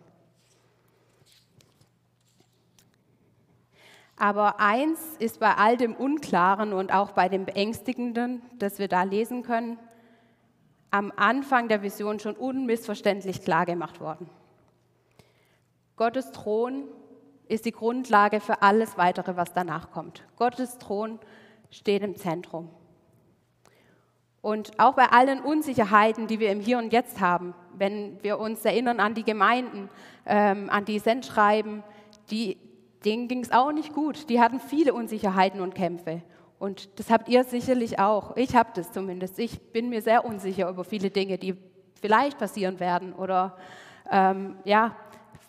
Aber 4.16 4.58
eins 4.58 4.98
ist 5.18 5.38
bei 5.38 5.54
all 5.54 5.76
dem 5.76 5.94
Unklaren 5.94 6.72
und 6.72 6.92
auch 6.92 7.12
bei 7.12 7.28
dem 7.28 7.44
Beängstigenden, 7.44 8.42
das 8.58 8.78
wir 8.78 8.88
da 8.88 9.04
lesen 9.04 9.42
können, 9.42 9.78
am 10.90 11.12
Anfang 11.16 11.68
der 11.68 11.82
Vision 11.82 12.18
schon 12.18 12.34
unmissverständlich 12.34 13.42
klar 13.42 13.66
gemacht 13.66 14.00
worden. 14.00 14.28
Gottes 15.96 16.30
Thron 16.32 16.84
ist 17.48 17.64
die 17.64 17.72
Grundlage 17.72 18.40
für 18.40 18.62
alles 18.62 18.96
weitere, 18.96 19.36
was 19.36 19.52
danach 19.52 19.90
kommt. 19.90 20.22
Gottes 20.36 20.78
Thron 20.78 21.18
steht 21.70 22.02
im 22.02 22.16
Zentrum. 22.16 22.70
Und 24.40 24.78
auch 24.78 24.94
bei 24.94 25.06
allen 25.06 25.40
Unsicherheiten, 25.40 26.26
die 26.26 26.38
wir 26.38 26.52
im 26.52 26.60
Hier 26.60 26.78
und 26.78 26.92
Jetzt 26.92 27.20
haben, 27.20 27.54
wenn 27.74 28.22
wir 28.22 28.38
uns 28.38 28.64
erinnern 28.64 29.00
an 29.00 29.14
die 29.14 29.24
Gemeinden, 29.24 29.90
ähm, 30.26 30.70
an 30.70 30.84
die 30.84 31.00
Sendschreiben, 31.00 31.82
die, 32.30 32.56
denen 33.04 33.28
ging 33.28 33.40
es 33.40 33.50
auch 33.50 33.72
nicht 33.72 33.92
gut. 33.92 34.28
Die 34.30 34.40
hatten 34.40 34.60
viele 34.60 34.94
Unsicherheiten 34.94 35.60
und 35.60 35.74
Kämpfe. 35.74 36.22
Und 36.58 36.98
das 36.98 37.10
habt 37.10 37.28
ihr 37.28 37.44
sicherlich 37.44 37.98
auch. 37.98 38.36
Ich 38.36 38.56
habe 38.56 38.70
das 38.74 38.90
zumindest. 38.90 39.38
Ich 39.38 39.72
bin 39.72 39.88
mir 39.88 40.02
sehr 40.02 40.24
unsicher 40.24 40.68
über 40.68 40.84
viele 40.84 41.10
Dinge, 41.10 41.38
die 41.38 41.56
vielleicht 42.00 42.38
passieren 42.38 42.80
werden 42.80 43.12
oder 43.12 43.56
ähm, 44.10 44.56
ja, 44.64 44.96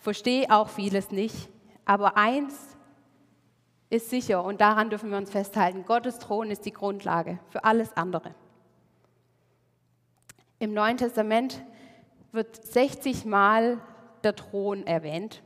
verstehe 0.02 0.50
auch 0.50 0.68
vieles 0.68 1.10
nicht. 1.10 1.48
Aber 1.84 2.16
eins 2.16 2.76
ist 3.88 4.10
sicher 4.10 4.44
und 4.44 4.60
daran 4.60 4.90
dürfen 4.90 5.10
wir 5.10 5.18
uns 5.18 5.30
festhalten. 5.30 5.84
Gottes 5.84 6.18
Thron 6.18 6.50
ist 6.50 6.64
die 6.64 6.72
Grundlage 6.72 7.40
für 7.48 7.64
alles 7.64 7.96
andere. 7.96 8.34
Im 10.60 10.72
Neuen 10.72 10.96
Testament 10.96 11.64
wird 12.32 12.64
60 12.64 13.24
Mal 13.24 13.78
der 14.22 14.36
Thron 14.36 14.86
erwähnt 14.86 15.42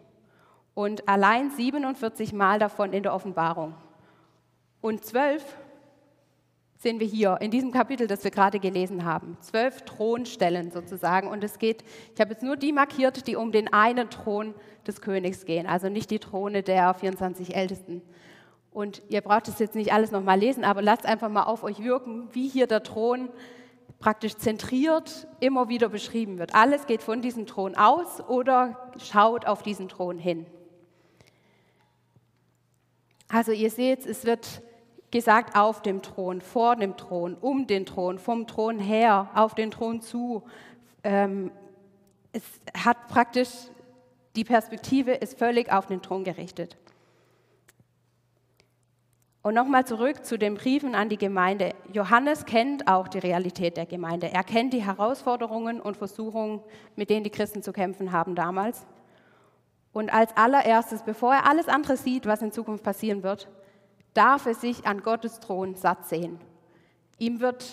und 0.75 1.09
allein 1.09 1.51
47 1.51 2.33
Mal 2.33 2.59
davon 2.59 2.93
in 2.93 3.03
der 3.03 3.15
Offenbarung. 3.15 3.75
Und 4.85 5.03
zwölf 5.03 5.43
sehen 6.77 7.01
wir 7.01 7.07
hier 7.07 7.39
in 7.41 7.51
diesem 7.51 7.73
Kapitel, 7.73 8.07
das 8.07 8.23
wir 8.23 8.31
gerade 8.31 8.61
gelesen 8.61 9.07
haben. 9.07 9.39
Zwölf 9.41 9.81
Thronstellen 9.81 10.71
sozusagen. 10.71 11.27
Und 11.29 11.43
es 11.43 11.59
geht, 11.59 11.83
ich 12.15 12.21
habe 12.21 12.33
jetzt 12.33 12.43
nur 12.43 12.59
die 12.59 12.71
markiert, 12.71 13.27
die 13.27 13.35
um 13.35 13.51
den 13.51 13.73
einen 13.73 14.11
Thron 14.11 14.55
des 14.87 15.01
Königs 15.01 15.47
gehen, 15.47 15.67
also 15.67 15.89
nicht 15.89 16.11
die 16.11 16.19
Throne 16.19 16.63
der 16.63 16.93
24 16.93 17.57
Ältesten. 17.57 18.03
Und 18.73 19.01
ihr 19.09 19.23
braucht 19.23 19.49
es 19.49 19.59
jetzt 19.59 19.75
nicht 19.75 19.91
alles 19.91 20.11
nochmal 20.11 20.39
lesen, 20.39 20.65
aber 20.65 20.83
lasst 20.83 21.07
einfach 21.07 21.31
mal 21.31 21.45
auf 21.45 21.65
euch 21.65 21.83
wirken, 21.83 22.29
wie 22.33 22.47
hier 22.47 22.67
der 22.67 22.83
Thron 22.83 23.31
praktisch 24.01 24.37
zentriert 24.37 25.27
immer 25.41 25.71
wieder 25.71 25.89
beschrieben 25.89 26.39
wird. 26.39 26.55
Alles 26.55 26.85
geht 26.85 27.03
von 27.03 27.23
diesem 27.23 27.47
Thron 27.47 27.75
aus 27.75 28.21
oder 28.21 28.93
schaut 28.99 29.47
auf 29.47 29.63
diesen 29.63 29.89
Thron 29.89 30.19
hin. 30.19 30.45
Also 33.31 33.53
ihr 33.53 33.71
seht, 33.71 34.05
es 34.05 34.27
wird 34.27 34.61
gesagt 35.15 35.57
auf 35.57 35.81
dem 35.81 36.03
Thron, 36.03 36.41
vor 36.41 36.75
dem 36.75 36.97
Thron, 36.97 37.37
um 37.41 37.69
den 37.69 37.87
Thron, 37.87 38.19
vom 38.19 38.49
Thron 38.49 38.81
her, 38.81 39.31
auf 39.37 39.55
den 39.55 39.71
Thron 39.71 40.01
zu. 40.01 40.43
Ähm, 41.05 41.53
es 42.33 42.43
hat 42.77 43.07
praktisch, 43.07 43.49
die 44.35 44.43
Perspektive 44.43 45.13
ist 45.13 45.39
völlig 45.39 45.71
auf 45.71 45.87
den 45.87 46.03
Thron 46.03 46.25
gerichtet. 46.25 46.77
Und 49.43 49.55
nochmal 49.55 49.87
zurück 49.87 50.25
zu 50.25 50.37
den 50.37 50.57
Briefen 50.57 50.97
an 50.97 51.09
die 51.09 51.19
Gemeinde. 51.19 51.75
Johannes 51.93 52.45
kennt 52.45 52.89
auch 52.89 53.07
die 53.07 53.21
Realität 53.21 53.77
der 53.77 53.87
Gemeinde. 53.87 54.33
Er 54.33 54.43
kennt 54.43 54.73
die 54.73 54.85
Herausforderungen 54.85 55.81
und 55.81 55.97
Versuchungen, 55.97 56.61
mit 56.97 57.09
denen 57.09 57.23
die 57.23 57.31
Christen 57.31 57.63
zu 57.63 57.73
kämpfen 57.73 58.11
haben 58.11 58.35
damals. 58.35 58.85
Und 59.93 60.13
als 60.13 60.37
allererstes, 60.37 61.03
bevor 61.03 61.35
er 61.35 61.49
alles 61.49 61.69
andere 61.69 61.97
sieht, 61.97 62.27
was 62.27 62.43
in 62.43 62.51
Zukunft 62.51 62.83
passieren 62.83 63.23
wird, 63.23 63.49
darf 64.15 64.47
er 64.47 64.55
sich 64.55 64.87
an 64.87 65.03
Gottes 65.03 65.41
Thron 65.41 65.75
satt 65.75 66.07
sehen. 66.07 66.39
Ihm 67.19 67.41
wird 67.41 67.65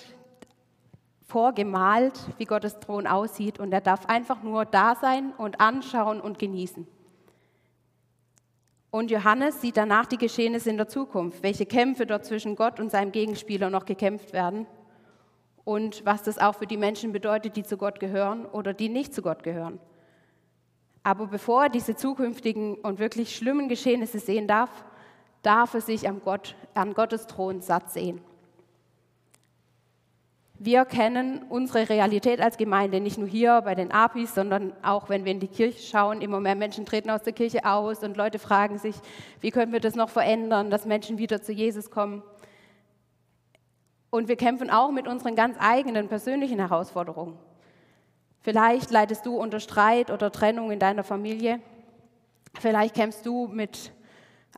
vorgemalt, 1.24 2.20
wie 2.38 2.46
Gottes 2.46 2.80
Thron 2.80 3.08
aussieht, 3.08 3.60
und 3.60 3.72
er 3.72 3.82
darf 3.82 4.08
einfach 4.08 4.44
nur 4.44 4.66
da 4.66 4.96
sein 4.96 5.34
und 5.38 5.62
anschauen 5.62 6.20
und 6.20 6.40
genießen. 6.40 6.86
Und 8.90 9.10
Johannes 9.10 9.62
sieht 9.62 9.78
danach 9.78 10.06
die 10.06 10.18
Geschehnisse 10.18 10.70
in 10.70 10.76
der 10.76 10.90
Zukunft, 10.90 11.44
welche 11.44 11.66
Kämpfe 11.66 12.06
dort 12.06 12.26
zwischen 12.26 12.58
Gott 12.58 12.80
und 12.82 12.92
seinem 12.92 13.14
Gegenspieler 13.14 13.70
noch 13.70 13.86
gekämpft 13.86 14.34
werden 14.34 14.68
und 15.64 16.06
was 16.06 16.24
das 16.24 16.38
auch 16.38 16.56
für 16.56 16.68
die 16.68 16.76
Menschen 16.76 17.14
bedeutet, 17.14 17.56
die 17.56 17.64
zu 17.64 17.78
Gott 17.78 18.02
gehören 18.02 18.46
oder 18.46 18.74
die 18.74 18.90
nicht 18.90 19.14
zu 19.14 19.22
Gott 19.22 19.44
gehören. 19.44 19.80
Aber 21.04 21.28
bevor 21.28 21.64
er 21.64 21.70
diese 21.70 21.96
zukünftigen 21.96 22.76
und 22.76 23.00
wirklich 23.00 23.36
schlimmen 23.36 23.70
Geschehnisse 23.70 24.20
sehen 24.20 24.48
darf, 24.48 24.84
darf 25.42 25.74
er 25.74 25.82
sich 25.82 26.08
an, 26.08 26.22
Gott, 26.24 26.56
an 26.74 26.94
Gottes 26.94 27.28
Thron 27.28 27.62
satt 27.62 27.92
sehen. 27.92 28.22
Wir 30.64 30.86
kennen 30.86 31.42
unsere 31.50 31.90
Realität 31.90 32.40
als 32.40 32.56
Gemeinde 32.56 33.00
nicht 33.00 33.18
nur 33.18 33.28
hier 33.28 33.62
bei 33.62 33.74
den 33.74 33.92
APIs, 33.92 34.36
sondern 34.36 34.74
auch 34.84 35.10
wenn 35.10 35.26
wir 35.26 35.32
in 35.32 35.40
die 35.40 35.48
Kirche 35.48 35.80
schauen. 35.80 36.22
Immer 36.22 36.40
mehr 36.40 36.54
Menschen 36.54 36.86
treten 36.86 37.10
aus 37.10 37.24
der 37.24 37.34
Kirche 37.34 37.66
aus 37.66 38.04
und 38.04 38.16
Leute 38.16 38.38
fragen 38.38 38.78
sich, 38.78 38.96
wie 39.40 39.50
können 39.50 39.74
wir 39.74 39.80
das 39.80 39.96
noch 39.96 40.10
verändern, 40.10 40.70
dass 40.70 40.86
Menschen 40.86 41.18
wieder 41.18 41.42
zu 41.42 41.52
Jesus 41.52 41.90
kommen. 41.90 42.22
Und 44.12 44.28
wir 44.28 44.36
kämpfen 44.36 44.70
auch 44.70 44.92
mit 44.92 45.08
unseren 45.08 45.36
ganz 45.36 45.58
eigenen 45.60 46.10
persönlichen 46.10 46.60
Herausforderungen. 46.60 47.40
Vielleicht 48.42 48.92
leidest 48.92 49.26
du 49.26 49.38
unter 49.38 49.60
Streit 49.60 50.12
oder 50.12 50.32
Trennung 50.32 50.70
in 50.70 50.78
deiner 50.78 51.04
Familie. 51.04 51.60
Vielleicht 52.60 52.94
kämpfst 52.94 53.26
du 53.26 53.48
mit 53.48 53.92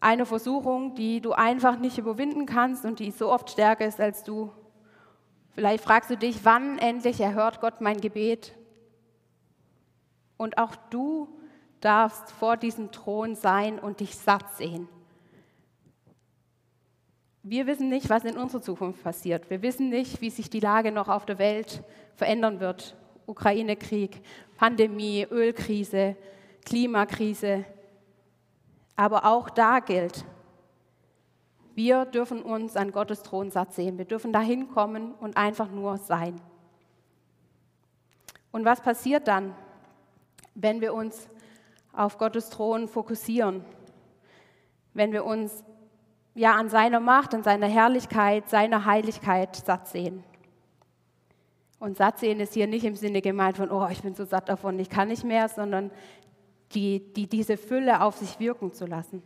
einer 0.01 0.25
Versuchung, 0.25 0.95
die 0.95 1.21
du 1.21 1.33
einfach 1.33 1.77
nicht 1.77 1.97
überwinden 1.97 2.45
kannst 2.45 2.85
und 2.85 2.99
die 2.99 3.11
so 3.11 3.31
oft 3.31 3.49
stärker 3.49 3.85
ist 3.85 4.01
als 4.01 4.23
du 4.23 4.51
Vielleicht 5.53 5.83
fragst 5.83 6.09
du 6.09 6.17
dich, 6.17 6.43
wann 6.43 6.79
endlich 6.79 7.19
erhört 7.21 7.61
Gott 7.61 7.79
mein 7.79 8.01
Gebet? 8.01 8.55
Und 10.35 10.57
auch 10.57 10.75
du 10.89 11.27
darfst 11.79 12.31
vor 12.31 12.57
diesem 12.57 12.91
Thron 12.91 13.35
sein 13.35 13.77
und 13.77 13.99
dich 13.99 14.17
satt 14.17 14.55
sehen. 14.55 14.89
Wir 17.43 17.67
wissen 17.67 17.89
nicht, 17.89 18.09
was 18.09 18.23
in 18.23 18.37
unserer 18.37 18.61
Zukunft 18.61 19.03
passiert. 19.03 19.49
Wir 19.49 19.61
wissen 19.61 19.89
nicht, 19.89 20.21
wie 20.21 20.29
sich 20.29 20.49
die 20.49 20.61
Lage 20.61 20.91
noch 20.91 21.07
auf 21.07 21.25
der 21.25 21.37
Welt 21.37 21.83
verändern 22.15 22.59
wird. 22.59 22.95
Ukraine-Krieg, 23.27 24.21
Pandemie, 24.57 25.27
Ölkrise, 25.29 26.15
Klimakrise. 26.65 27.65
Aber 28.95 29.25
auch 29.25 29.49
da 29.49 29.79
gilt, 29.79 30.25
wir 31.75 32.05
dürfen 32.05 32.43
uns 32.43 32.75
an 32.75 32.91
Gottes 32.91 33.23
Thron 33.23 33.49
satt 33.49 33.73
sehen. 33.73 33.97
Wir 33.97 34.05
dürfen 34.05 34.31
da 34.31 34.39
hinkommen 34.39 35.13
und 35.15 35.37
einfach 35.37 35.69
nur 35.71 35.97
sein. 35.97 36.39
Und 38.51 38.65
was 38.65 38.81
passiert 38.81 39.27
dann, 39.27 39.55
wenn 40.53 40.81
wir 40.81 40.93
uns 40.93 41.27
auf 41.91 42.19
Gottes 42.19 42.49
Thron 42.49 42.87
fokussieren? 42.87 43.65
Wenn 44.93 45.11
wir 45.11 45.25
uns 45.25 45.63
ja 46.35 46.53
an 46.53 46.69
seiner 46.69 46.99
Macht, 46.99 47.33
an 47.33 47.41
seiner 47.41 47.67
Herrlichkeit, 47.67 48.47
seiner 48.49 48.85
Heiligkeit 48.85 49.55
satt 49.55 49.87
sehen? 49.87 50.23
Und 51.79 51.97
satt 51.97 52.19
sehen 52.19 52.39
ist 52.39 52.53
hier 52.53 52.67
nicht 52.67 52.85
im 52.85 52.95
Sinne 52.95 53.21
gemeint 53.21 53.57
von, 53.57 53.71
oh, 53.71 53.87
ich 53.89 54.03
bin 54.03 54.13
so 54.13 54.23
satt 54.23 54.47
davon, 54.47 54.77
ich 54.77 54.89
kann 54.89 55.07
nicht 55.07 55.23
mehr, 55.23 55.49
sondern 55.49 55.91
die, 56.73 57.13
die, 57.13 57.27
diese 57.27 57.57
Fülle 57.57 58.01
auf 58.01 58.17
sich 58.17 58.39
wirken 58.39 58.73
zu 58.73 58.85
lassen. 58.85 59.23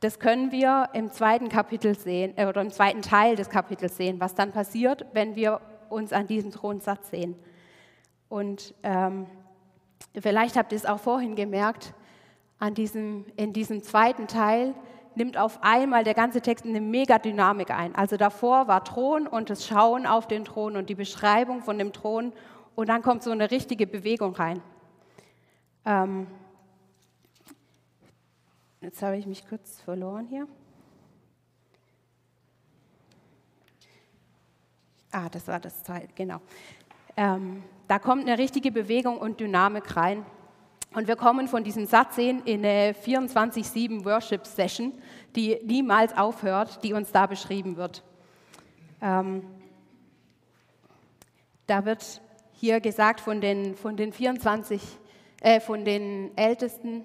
Das 0.00 0.18
können 0.18 0.50
wir 0.50 0.88
im 0.94 1.12
zweiten 1.12 1.48
Kapitel 1.48 1.96
sehen, 1.96 2.32
äh, 2.36 2.46
oder 2.46 2.60
im 2.60 2.70
zweiten 2.70 3.02
Teil 3.02 3.36
des 3.36 3.48
Kapitels 3.48 3.96
sehen, 3.96 4.18
was 4.18 4.34
dann 4.34 4.50
passiert, 4.50 5.06
wenn 5.12 5.36
wir 5.36 5.60
uns 5.88 6.12
an 6.12 6.26
diesem 6.26 6.50
Thron 6.50 6.80
satt 6.80 7.04
sehen. 7.06 7.36
Und 8.28 8.74
ähm, 8.82 9.26
vielleicht 10.20 10.56
habt 10.56 10.72
ihr 10.72 10.76
es 10.76 10.86
auch 10.86 10.98
vorhin 10.98 11.36
gemerkt, 11.36 11.94
an 12.58 12.74
diesem, 12.74 13.26
in 13.36 13.52
diesem 13.52 13.82
zweiten 13.82 14.26
Teil 14.26 14.74
nimmt 15.14 15.36
auf 15.36 15.62
einmal 15.62 16.04
der 16.04 16.14
ganze 16.14 16.40
Text 16.40 16.64
eine 16.64 16.80
Megadynamik 16.80 17.70
ein. 17.70 17.94
Also 17.94 18.16
davor 18.16 18.68
war 18.68 18.84
Thron 18.84 19.26
und 19.26 19.50
das 19.50 19.66
Schauen 19.66 20.06
auf 20.06 20.26
den 20.26 20.44
Thron 20.44 20.76
und 20.76 20.88
die 20.88 20.94
Beschreibung 20.94 21.62
von 21.62 21.78
dem 21.78 21.92
Thron 21.92 22.32
und 22.74 22.88
dann 22.88 23.02
kommt 23.02 23.22
so 23.22 23.30
eine 23.30 23.50
richtige 23.50 23.86
Bewegung 23.86 24.34
rein. 24.34 24.62
Ähm, 25.84 26.26
Jetzt 28.82 29.00
habe 29.00 29.16
ich 29.16 29.26
mich 29.26 29.46
kurz 29.48 29.80
verloren 29.80 30.26
hier. 30.26 30.48
Ah, 35.12 35.28
das 35.28 35.46
war 35.46 35.60
das 35.60 35.84
Teil, 35.84 36.08
genau. 36.16 36.40
Ähm, 37.16 37.62
da 37.86 38.00
kommt 38.00 38.22
eine 38.22 38.36
richtige 38.36 38.72
Bewegung 38.72 39.18
und 39.18 39.38
Dynamik 39.38 39.96
rein. 39.96 40.26
Und 40.94 41.06
wir 41.06 41.14
kommen 41.14 41.46
von 41.46 41.62
diesem 41.62 41.86
Satz 41.86 42.18
in 42.18 42.42
eine 42.44 42.92
24-7 42.92 44.04
Worship 44.04 44.44
Session, 44.44 44.92
die 45.36 45.60
niemals 45.62 46.16
aufhört, 46.16 46.82
die 46.82 46.92
uns 46.92 47.12
da 47.12 47.26
beschrieben 47.26 47.76
wird. 47.76 48.02
Ähm, 49.00 49.44
da 51.68 51.84
wird 51.84 52.20
hier 52.62 52.78
gesagt 52.78 53.18
von 53.18 53.40
den, 53.40 53.74
von 53.74 53.96
den 53.96 54.12
24, 54.12 54.80
äh, 55.40 55.58
von 55.58 55.84
den 55.84 56.30
Ältesten, 56.38 57.02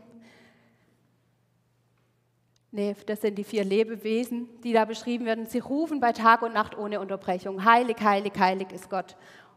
Nee, 2.69 2.95
das 3.07 3.21
sind 3.21 3.37
die 3.37 3.45
vier 3.45 3.63
Lebewesen, 3.63 4.49
die 4.61 4.73
da 4.73 4.85
beschrieben 4.85 5.25
werden. 5.25 5.47
Sie 5.47 5.57
rufen 5.57 5.99
bei 5.99 6.11
Tag 6.11 6.43
und 6.43 6.53
Nacht 6.53 6.77
ohne 6.77 6.99
Unterbrechung. 6.99 7.63
Heilig, 7.65 7.95
heilig, 8.01 8.33
heilig 8.37 8.71
ist 8.71 8.89
Gott 8.89 9.15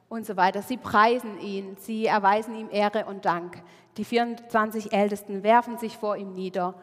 und 0.09 0.25
so 0.25 0.39
weiter. 0.39 0.63
Sie 0.63 0.79
preisen 0.79 1.39
ihn, 1.39 1.77
sie 1.77 2.07
erweisen 2.07 2.55
ihm 2.55 2.69
Ehre 2.71 3.05
und 3.05 3.27
Dank. 3.27 3.63
Die 3.99 4.05
24 4.05 4.95
Ältesten 4.95 5.43
werfen 5.43 5.77
sich 5.77 5.99
vor 5.99 6.17
ihm 6.17 6.33
nieder. 6.33 6.77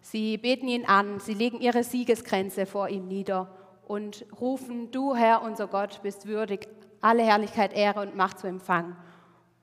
Sie 0.00 0.36
beten 0.36 0.66
ihn 0.66 0.86
an, 0.86 1.20
sie 1.20 1.34
legen 1.34 1.60
ihre 1.60 1.84
Siegesgrenze 1.84 2.66
vor 2.66 2.88
ihm 2.88 3.06
nieder 3.06 3.54
und 3.86 4.24
rufen, 4.40 4.90
du 4.90 5.14
Herr, 5.14 5.42
unser 5.42 5.68
Gott, 5.68 6.00
bist 6.02 6.26
würdig, 6.26 6.66
alle 7.04 7.22
Herrlichkeit, 7.22 7.74
Ehre 7.74 8.00
und 8.00 8.16
Macht 8.16 8.38
zu 8.38 8.46
empfangen 8.46 8.96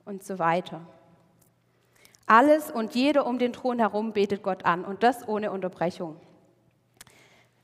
und 0.04 0.22
so 0.22 0.38
weiter. 0.38 0.80
Alles 2.26 2.70
und 2.70 2.94
jeder 2.94 3.26
um 3.26 3.38
den 3.38 3.52
Thron 3.52 3.80
herum 3.80 4.12
betet 4.12 4.44
Gott 4.44 4.64
an 4.64 4.84
und 4.84 5.02
das 5.02 5.26
ohne 5.26 5.50
Unterbrechung. 5.50 6.16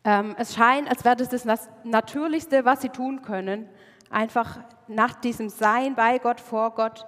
Ähm, 0.03 0.35
es 0.37 0.55
scheint, 0.55 0.91
als 0.91 1.05
wäre 1.05 1.15
das 1.15 1.29
das 1.29 1.69
Natürlichste, 1.85 2.65
was 2.65 2.83
sie 2.83 2.89
tun 2.89 3.23
können, 3.23 3.69
einfach 4.11 4.59
nach 4.89 5.15
diesem 5.15 5.49
Sein 5.49 5.95
bei 5.95 6.19
Gott, 6.19 6.41
vor 6.41 6.75
Gott, 6.75 7.07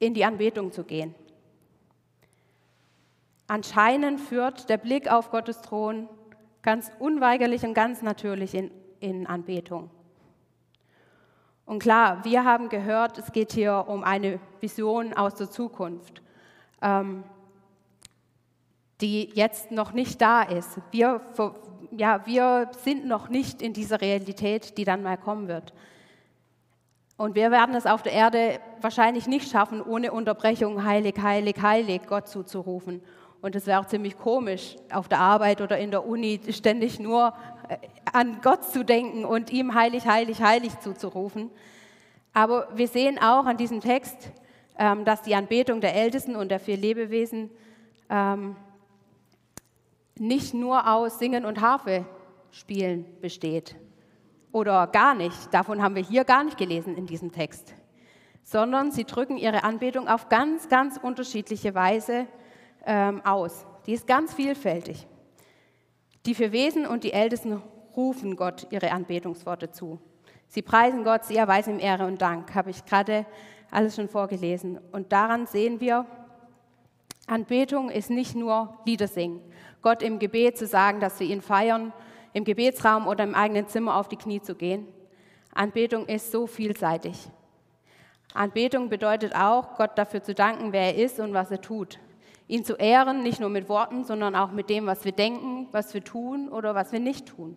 in 0.00 0.14
die 0.14 0.24
Anbetung 0.24 0.72
zu 0.72 0.82
gehen. 0.82 1.14
Anscheinend 3.46 4.20
führt 4.20 4.68
der 4.68 4.76
Blick 4.76 5.10
auf 5.10 5.30
Gottes 5.30 5.62
Thron 5.62 6.08
ganz 6.62 6.90
unweigerlich 6.98 7.62
und 7.62 7.74
ganz 7.74 8.02
natürlich 8.02 8.54
in, 8.54 8.72
in 8.98 9.26
Anbetung. 9.26 9.90
Und 11.68 11.80
klar, 11.80 12.24
wir 12.24 12.44
haben 12.44 12.70
gehört, 12.70 13.18
es 13.18 13.30
geht 13.30 13.52
hier 13.52 13.84
um 13.88 14.02
eine 14.02 14.40
Vision 14.58 15.12
aus 15.12 15.34
der 15.34 15.50
Zukunft, 15.50 16.22
ähm, 16.80 17.24
die 19.02 19.28
jetzt 19.34 19.70
noch 19.70 19.92
nicht 19.92 20.22
da 20.22 20.40
ist. 20.40 20.80
Wir, 20.92 21.20
ja, 21.90 22.24
wir 22.24 22.70
sind 22.82 23.04
noch 23.04 23.28
nicht 23.28 23.60
in 23.60 23.74
dieser 23.74 24.00
Realität, 24.00 24.78
die 24.78 24.86
dann 24.86 25.02
mal 25.02 25.18
kommen 25.18 25.46
wird. 25.46 25.74
Und 27.18 27.34
wir 27.34 27.50
werden 27.50 27.74
es 27.74 27.84
auf 27.84 28.02
der 28.02 28.12
Erde 28.12 28.60
wahrscheinlich 28.80 29.26
nicht 29.26 29.50
schaffen, 29.50 29.82
ohne 29.82 30.12
Unterbrechung 30.12 30.84
heilig, 30.84 31.16
heilig, 31.20 31.56
heilig 31.60 32.00
Gott 32.08 32.28
zuzurufen. 32.28 33.02
Und 33.42 33.54
es 33.54 33.66
wäre 33.66 33.80
auch 33.80 33.86
ziemlich 33.86 34.16
komisch, 34.16 34.76
auf 34.90 35.08
der 35.08 35.20
Arbeit 35.20 35.60
oder 35.60 35.76
in 35.76 35.90
der 35.90 36.06
Uni 36.06 36.40
ständig 36.48 36.98
nur 36.98 37.34
an 38.12 38.40
Gott 38.42 38.64
zu 38.64 38.84
denken 38.84 39.24
und 39.24 39.50
ihm 39.50 39.74
heilig, 39.74 40.06
heilig, 40.06 40.42
heilig 40.42 40.78
zuzurufen. 40.80 41.50
Aber 42.32 42.68
wir 42.74 42.88
sehen 42.88 43.18
auch 43.18 43.46
an 43.46 43.56
diesem 43.56 43.80
Text, 43.80 44.30
ähm, 44.78 45.04
dass 45.04 45.22
die 45.22 45.34
Anbetung 45.34 45.80
der 45.80 45.94
Ältesten 45.94 46.36
und 46.36 46.50
der 46.50 46.60
vier 46.60 46.76
Lebewesen, 46.76 47.50
ähm, 48.08 48.56
nicht 50.16 50.54
nur 50.54 50.90
aus 50.90 51.18
Singen 51.18 51.44
und 51.44 51.60
Harfe 51.60 52.04
spielen 52.50 53.04
besteht. 53.20 53.76
Oder 54.52 54.86
gar 54.86 55.14
nicht. 55.14 55.52
Davon 55.52 55.82
haben 55.82 55.94
wir 55.94 56.02
hier 56.02 56.24
gar 56.24 56.44
nicht 56.44 56.56
gelesen 56.56 56.96
in 56.96 57.06
diesem 57.06 57.32
Text. 57.32 57.74
Sondern 58.42 58.90
sie 58.90 59.04
drücken 59.04 59.36
ihre 59.36 59.62
Anbetung 59.62 60.08
auf 60.08 60.28
ganz, 60.28 60.68
ganz 60.68 60.96
unterschiedliche 60.96 61.74
Weise 61.74 62.26
ähm, 62.86 63.20
aus. 63.24 63.66
Die 63.86 63.92
ist 63.92 64.06
ganz 64.06 64.34
vielfältig. 64.34 65.06
Die 66.28 66.34
vier 66.34 66.52
Wesen 66.52 66.86
und 66.86 67.04
die 67.04 67.14
Ältesten 67.14 67.62
rufen 67.96 68.36
Gott 68.36 68.66
ihre 68.68 68.92
Anbetungsworte 68.92 69.70
zu. 69.70 69.98
Sie 70.46 70.60
preisen 70.60 71.02
Gott, 71.02 71.24
sie 71.24 71.36
erweisen 71.36 71.76
ihm 71.76 71.80
Ehre 71.80 72.04
und 72.04 72.20
Dank, 72.20 72.54
habe 72.54 72.68
ich 72.68 72.84
gerade 72.84 73.24
alles 73.70 73.96
schon 73.96 74.10
vorgelesen. 74.10 74.78
Und 74.92 75.10
daran 75.10 75.46
sehen 75.46 75.80
wir, 75.80 76.04
Anbetung 77.26 77.88
ist 77.88 78.10
nicht 78.10 78.34
nur 78.34 78.76
Liedersingen. 78.84 79.40
Gott 79.80 80.02
im 80.02 80.18
Gebet 80.18 80.58
zu 80.58 80.66
sagen, 80.66 81.00
dass 81.00 81.18
wir 81.18 81.26
ihn 81.26 81.40
feiern, 81.40 81.94
im 82.34 82.44
Gebetsraum 82.44 83.06
oder 83.06 83.24
im 83.24 83.34
eigenen 83.34 83.66
Zimmer 83.66 83.96
auf 83.96 84.10
die 84.10 84.16
Knie 84.16 84.42
zu 84.42 84.54
gehen. 84.54 84.86
Anbetung 85.54 86.04
ist 86.04 86.30
so 86.30 86.46
vielseitig. 86.46 87.30
Anbetung 88.34 88.90
bedeutet 88.90 89.34
auch, 89.34 89.76
Gott 89.78 89.96
dafür 89.96 90.22
zu 90.22 90.34
danken, 90.34 90.74
wer 90.74 90.94
er 90.94 91.02
ist 91.02 91.20
und 91.20 91.32
was 91.32 91.50
er 91.50 91.62
tut. 91.62 91.98
Ihn 92.48 92.64
zu 92.64 92.74
ehren, 92.74 93.22
nicht 93.22 93.40
nur 93.40 93.50
mit 93.50 93.68
Worten, 93.68 94.04
sondern 94.04 94.34
auch 94.34 94.50
mit 94.50 94.70
dem, 94.70 94.86
was 94.86 95.04
wir 95.04 95.12
denken, 95.12 95.68
was 95.70 95.92
wir 95.94 96.02
tun 96.02 96.48
oder 96.48 96.74
was 96.74 96.92
wir 96.92 97.00
nicht 97.00 97.26
tun. 97.26 97.56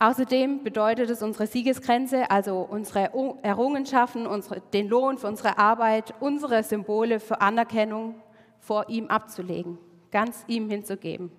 Außerdem 0.00 0.64
bedeutet 0.64 1.10
es 1.10 1.22
unsere 1.22 1.46
Siegesgrenze, 1.46 2.30
also 2.30 2.60
unsere 2.60 3.10
Errungenschaften, 3.42 4.26
unsere, 4.26 4.60
den 4.60 4.88
Lohn 4.88 5.18
für 5.18 5.28
unsere 5.28 5.58
Arbeit, 5.58 6.14
unsere 6.20 6.62
Symbole 6.62 7.20
für 7.20 7.40
Anerkennung 7.40 8.14
vor 8.58 8.88
ihm 8.88 9.08
abzulegen, 9.08 9.78
ganz 10.10 10.42
ihm 10.46 10.70
hinzugeben. 10.70 11.30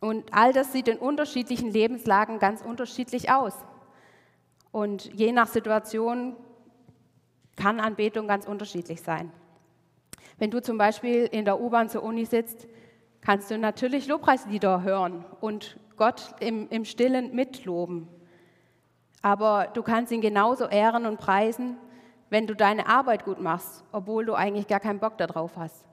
Und 0.00 0.32
all 0.32 0.52
das 0.52 0.72
sieht 0.72 0.88
in 0.88 0.98
unterschiedlichen 0.98 1.70
Lebenslagen 1.70 2.38
ganz 2.38 2.62
unterschiedlich 2.62 3.30
aus. 3.30 3.54
Und 4.70 5.12
je 5.12 5.32
nach 5.32 5.48
Situation 5.48 6.36
kann 7.56 7.78
Anbetung 7.78 8.26
ganz 8.26 8.46
unterschiedlich 8.46 9.02
sein. 9.02 9.32
Wenn 10.42 10.50
du 10.50 10.60
zum 10.60 10.76
Beispiel 10.76 11.26
in 11.30 11.44
der 11.44 11.60
U-Bahn 11.60 11.88
zur 11.88 12.02
Uni 12.02 12.24
sitzt, 12.24 12.66
kannst 13.20 13.48
du 13.48 13.58
natürlich 13.58 14.08
Lobpreislieder 14.08 14.82
hören 14.82 15.24
und 15.40 15.78
Gott 15.96 16.34
im, 16.40 16.68
im 16.68 16.84
Stillen 16.84 17.32
mitloben. 17.32 18.08
Aber 19.22 19.68
du 19.72 19.84
kannst 19.84 20.10
ihn 20.10 20.20
genauso 20.20 20.66
ehren 20.66 21.06
und 21.06 21.18
preisen, 21.18 21.76
wenn 22.28 22.48
du 22.48 22.56
deine 22.56 22.88
Arbeit 22.88 23.24
gut 23.24 23.40
machst, 23.40 23.84
obwohl 23.92 24.24
du 24.24 24.34
eigentlich 24.34 24.66
gar 24.66 24.80
keinen 24.80 24.98
Bock 24.98 25.16
darauf 25.16 25.56
hast. 25.56 25.84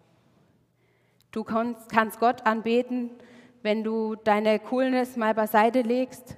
Du 1.29 1.43
kannst, 1.43 2.19
Gott 2.19 2.47
anbeten, 2.47 3.11
wenn 3.61 3.83
du 3.83 4.15
deine 4.15 4.57
Coolness 4.57 5.15
mal 5.15 5.35
beiseite 5.35 5.83
legst 5.83 6.37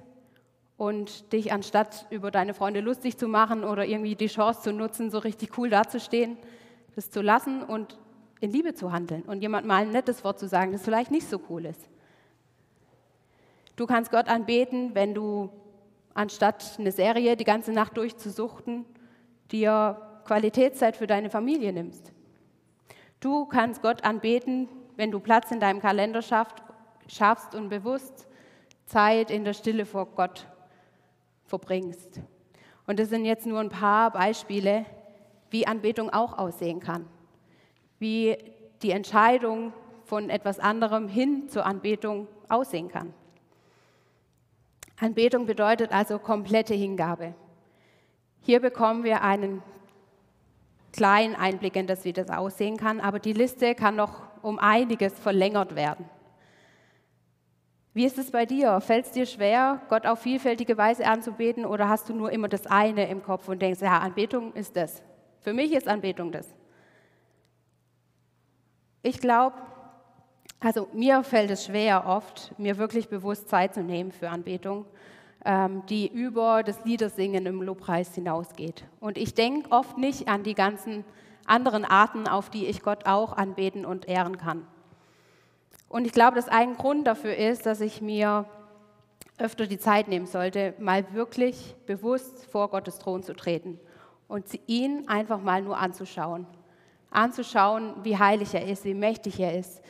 und 0.76 1.32
dich 1.32 1.50
anstatt 1.50 2.08
über 2.10 2.30
deine 2.30 2.52
Freunde 2.52 2.80
lustig 2.80 3.16
zu 3.16 3.26
machen 3.26 3.64
oder 3.64 3.86
irgendwie 3.86 4.16
die 4.16 4.26
Chance 4.26 4.60
zu 4.60 4.72
nutzen, 4.74 5.10
so 5.10 5.16
richtig 5.16 5.56
cool 5.56 5.70
dazustehen, 5.70 6.36
das 6.94 7.10
zu 7.10 7.22
lassen 7.22 7.62
und 7.62 7.98
in 8.42 8.50
Liebe 8.50 8.74
zu 8.74 8.90
handeln 8.90 9.22
und 9.22 9.40
jemand 9.40 9.68
mal 9.68 9.82
ein 9.82 9.90
nettes 9.90 10.24
Wort 10.24 10.40
zu 10.40 10.48
sagen, 10.48 10.72
das 10.72 10.82
vielleicht 10.82 11.12
nicht 11.12 11.28
so 11.28 11.40
cool 11.48 11.64
ist. 11.64 11.88
Du 13.76 13.86
kannst 13.86 14.10
Gott 14.10 14.28
anbeten, 14.28 14.94
wenn 14.94 15.14
du 15.14 15.48
anstatt 16.12 16.74
eine 16.78 16.90
Serie 16.90 17.36
die 17.36 17.44
ganze 17.44 17.72
Nacht 17.72 17.96
durchzusuchten, 17.96 18.84
dir 19.52 19.96
Qualitätszeit 20.24 20.96
für 20.96 21.06
deine 21.06 21.30
Familie 21.30 21.72
nimmst. 21.72 22.12
Du 23.20 23.46
kannst 23.46 23.80
Gott 23.80 24.02
anbeten, 24.04 24.68
wenn 24.96 25.12
du 25.12 25.20
Platz 25.20 25.52
in 25.52 25.60
deinem 25.60 25.80
Kalender 25.80 26.20
schaffst 26.20 27.54
und 27.54 27.68
bewusst 27.68 28.26
Zeit 28.86 29.30
in 29.30 29.44
der 29.44 29.54
Stille 29.54 29.86
vor 29.86 30.06
Gott 30.06 30.48
verbringst. 31.44 32.20
Und 32.88 32.98
das 32.98 33.08
sind 33.08 33.24
jetzt 33.24 33.46
nur 33.46 33.60
ein 33.60 33.68
paar 33.68 34.10
Beispiele, 34.10 34.84
wie 35.50 35.64
Anbetung 35.64 36.10
auch 36.10 36.36
aussehen 36.36 36.80
kann. 36.80 37.06
Wie 38.02 38.36
die 38.82 38.90
Entscheidung 38.90 39.72
von 40.06 40.28
etwas 40.28 40.58
anderem 40.58 41.06
hin 41.06 41.48
zur 41.48 41.64
Anbetung 41.64 42.26
aussehen 42.48 42.88
kann. 42.88 43.14
Anbetung 44.98 45.46
bedeutet 45.46 45.92
also 45.92 46.18
komplette 46.18 46.74
Hingabe. 46.74 47.36
Hier 48.40 48.58
bekommen 48.58 49.04
wir 49.04 49.22
einen 49.22 49.62
kleinen 50.92 51.36
Einblick 51.36 51.76
in 51.76 51.86
das, 51.86 52.04
wie 52.04 52.12
das 52.12 52.28
aussehen 52.28 52.76
kann, 52.76 52.98
aber 52.98 53.20
die 53.20 53.34
Liste 53.34 53.76
kann 53.76 53.94
noch 53.94 54.22
um 54.42 54.58
einiges 54.58 55.16
verlängert 55.16 55.76
werden. 55.76 56.04
Wie 57.94 58.04
ist 58.04 58.18
es 58.18 58.32
bei 58.32 58.46
dir? 58.46 58.80
Fällt 58.80 59.06
es 59.06 59.12
dir 59.12 59.26
schwer, 59.26 59.80
Gott 59.88 60.08
auf 60.08 60.18
vielfältige 60.18 60.76
Weise 60.76 61.06
anzubeten 61.06 61.64
oder 61.64 61.88
hast 61.88 62.08
du 62.08 62.14
nur 62.14 62.32
immer 62.32 62.48
das 62.48 62.66
eine 62.66 63.08
im 63.08 63.22
Kopf 63.22 63.46
und 63.46 63.62
denkst, 63.62 63.80
ja, 63.80 64.00
Anbetung 64.00 64.54
ist 64.54 64.74
das. 64.74 65.04
Für 65.38 65.52
mich 65.52 65.72
ist 65.72 65.86
Anbetung 65.86 66.32
das. 66.32 66.52
Ich 69.02 69.18
glaube, 69.18 69.56
also 70.60 70.88
mir 70.92 71.24
fällt 71.24 71.50
es 71.50 71.64
schwer 71.64 72.06
oft, 72.06 72.56
mir 72.56 72.78
wirklich 72.78 73.08
bewusst 73.08 73.48
Zeit 73.48 73.74
zu 73.74 73.82
nehmen 73.82 74.12
für 74.12 74.30
Anbetung, 74.30 74.86
ähm, 75.44 75.84
die 75.86 76.06
über 76.06 76.62
das 76.62 76.84
Liedersingen 76.84 77.46
im 77.46 77.62
Lobpreis 77.62 78.14
hinausgeht. 78.14 78.84
Und 79.00 79.18
ich 79.18 79.34
denke 79.34 79.72
oft 79.72 79.98
nicht 79.98 80.28
an 80.28 80.44
die 80.44 80.54
ganzen 80.54 81.04
anderen 81.46 81.84
Arten, 81.84 82.28
auf 82.28 82.48
die 82.48 82.66
ich 82.66 82.82
Gott 82.82 83.06
auch 83.06 83.36
anbeten 83.36 83.84
und 83.84 84.06
ehren 84.06 84.38
kann. 84.38 84.64
Und 85.88 86.06
ich 86.06 86.12
glaube, 86.12 86.36
dass 86.36 86.48
ein 86.48 86.76
Grund 86.76 87.08
dafür 87.08 87.36
ist, 87.36 87.66
dass 87.66 87.80
ich 87.80 88.00
mir 88.00 88.46
öfter 89.38 89.66
die 89.66 89.78
Zeit 89.78 90.06
nehmen 90.06 90.26
sollte, 90.26 90.74
mal 90.78 91.12
wirklich 91.12 91.74
bewusst 91.86 92.46
vor 92.46 92.70
Gottes 92.70 93.00
Thron 93.00 93.24
zu 93.24 93.34
treten 93.34 93.80
und 94.28 94.46
ihn 94.68 95.08
einfach 95.08 95.40
mal 95.40 95.60
nur 95.60 95.76
anzuschauen. 95.76 96.46
Anzuschauen, 97.12 97.94
wie 98.02 98.18
heilig 98.18 98.54
er 98.54 98.66
ist, 98.66 98.84
wie 98.84 98.94
mächtig 98.94 99.38
er 99.40 99.58
ist, 99.58 99.82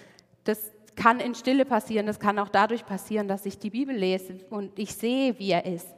das 0.44 0.72
kann 0.96 1.20
in 1.20 1.34
Stille 1.34 1.64
passieren, 1.64 2.06
das 2.06 2.20
kann 2.20 2.38
auch 2.38 2.48
dadurch 2.48 2.84
passieren, 2.84 3.28
dass 3.28 3.46
ich 3.46 3.58
die 3.58 3.70
Bibel 3.70 3.96
lese 3.96 4.40
und 4.50 4.78
ich 4.78 4.94
sehe, 4.94 5.38
wie 5.38 5.50
er 5.50 5.64
ist. 5.64 5.88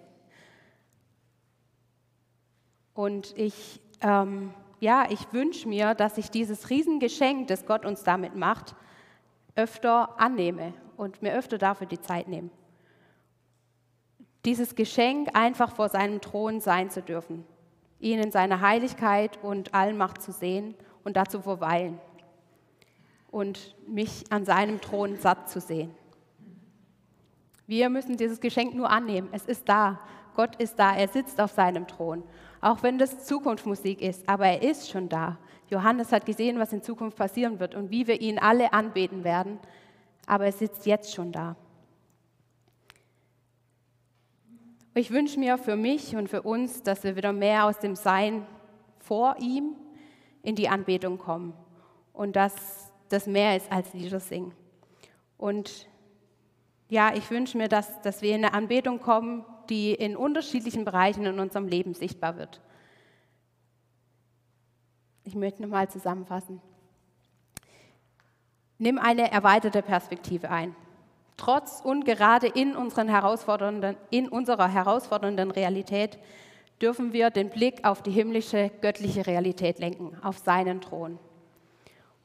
Und 2.95 3.37
ich, 3.37 3.81
ähm, 4.01 4.55
ja, 4.79 5.07
ich 5.11 5.33
wünsche 5.33 5.69
mir, 5.69 5.95
dass 5.95 6.17
ich 6.17 6.31
dieses 6.31 6.71
Riesengeschenk, 6.71 7.49
das 7.49 7.67
Gott 7.67 7.85
uns 7.85 8.05
damit 8.05 8.37
macht, 8.37 8.77
öfter 9.57 10.21
annehme 10.21 10.75
und 10.97 11.23
mir 11.23 11.35
öfter 11.35 11.59
dafür 11.59 11.87
die 11.87 12.01
Zeit 12.01 12.29
nehme. 12.29 12.51
Dieses 14.45 14.75
Geschenk 14.75 15.31
einfach 15.35 15.75
vor 15.75 15.89
seinem 15.89 16.21
Thron 16.21 16.61
sein 16.61 16.91
zu 16.91 17.03
dürfen, 17.03 17.45
ihn 17.99 18.21
in 18.21 18.31
seiner 18.31 18.61
Heiligkeit 18.61 19.43
und 19.43 19.75
Allmacht 19.75 20.23
zu 20.23 20.33
sehen 20.33 20.75
und 21.05 21.17
dazu 21.17 21.41
verweilen 21.41 22.01
und 23.31 23.75
mich 23.89 24.25
an 24.31 24.45
seinem 24.45 24.81
Thron 24.81 25.17
satt 25.17 25.51
zu 25.51 25.61
sehen. 25.61 25.91
Wir 27.67 27.89
müssen 27.89 28.17
dieses 28.17 28.41
Geschenk 28.41 28.75
nur 28.75 28.91
annehmen. 28.91 29.29
Es 29.33 29.45
ist 29.45 29.69
da. 29.69 29.99
Gott 30.35 30.55
ist 30.57 30.79
da. 30.79 30.95
Er 30.95 31.09
sitzt 31.09 31.41
auf 31.41 31.51
seinem 31.51 31.87
Thron. 31.89 32.23
Auch 32.61 32.83
wenn 32.85 32.97
das 32.97 33.25
Zukunftsmusik 33.25 34.01
ist, 34.01 34.29
aber 34.29 34.47
er 34.47 34.63
ist 34.63 34.89
schon 34.89 35.09
da. 35.09 35.39
Johannes 35.69 36.13
hat 36.13 36.27
gesehen, 36.27 36.61
was 36.61 36.73
in 36.73 36.83
Zukunft 36.83 37.17
passieren 37.17 37.59
wird 37.59 37.75
und 37.75 37.91
wie 37.91 38.07
wir 38.07 38.21
ihn 38.21 38.39
alle 38.39 38.73
anbeten 38.73 39.25
werden. 39.25 39.59
Aber 40.27 40.45
er 40.45 40.53
sitzt 40.53 40.87
jetzt 40.87 41.13
schon 41.13 41.33
da. 41.33 41.57
Ich 44.95 45.11
wünsche 45.11 45.41
mir 45.41 45.59
für 45.59 45.75
mich 45.75 46.15
und 46.15 46.29
für 46.29 46.43
uns, 46.43 46.85
dass 46.85 47.03
wir 47.03 47.17
wieder 47.17 47.33
mehr 47.33 47.65
aus 47.65 47.81
dem 47.81 47.97
Sein 47.97 48.47
vor 49.01 49.35
ihm 49.41 49.75
in 50.45 50.55
die 50.55 50.69
Anbetung 50.69 51.19
kommen 51.19 51.55
und 52.13 52.37
dass 52.37 52.93
das 53.09 53.27
mehr 53.27 53.57
ist 53.57 53.73
als 53.73 53.93
Lieder 53.93 54.21
singen. 54.21 54.53
Und 55.37 55.89
ja, 56.89 57.13
ich 57.15 57.29
wünsche 57.31 57.59
mir, 57.59 57.69
dass, 57.69 58.01
dass 58.03 58.23
wir 58.23 58.35
in 58.35 58.45
eine 58.45 58.55
Anbetung 58.55 59.01
kommen, 59.01 59.45
die 59.69 59.93
in 59.93 60.17
unterschiedlichen 60.17 60.85
Bereichen 60.85 61.25
in 61.25 61.41
unserem 61.41 61.67
Leben 61.67 61.95
sichtbar 61.95 62.37
wird. 62.37 62.61
Ich 65.25 65.35
möchte 65.35 65.63
nochmal 65.63 65.89
zusammenfassen. 65.89 66.61
Nimm 68.79 68.99
eine 68.99 69.33
erweiterte 69.33 69.81
Perspektive 69.81 70.51
ein. 70.51 70.77
Trotz 71.37 71.81
und 71.81 72.05
gerade 72.05 72.47
in, 72.47 72.77
in 74.11 74.29
unserer 74.29 74.69
herausfordernden 74.69 75.51
Realität 75.51 76.19
dürfen 76.81 77.13
wir 77.13 77.31
den 77.31 77.51
Blick 77.51 77.85
auf 77.85 78.03
die 78.03 78.11
himmlische, 78.11 78.71
göttliche 78.81 79.27
Realität 79.27 79.79
lenken, 79.79 80.17
auf 80.23 80.39
seinen 80.39 80.81
Thron. 80.81 81.19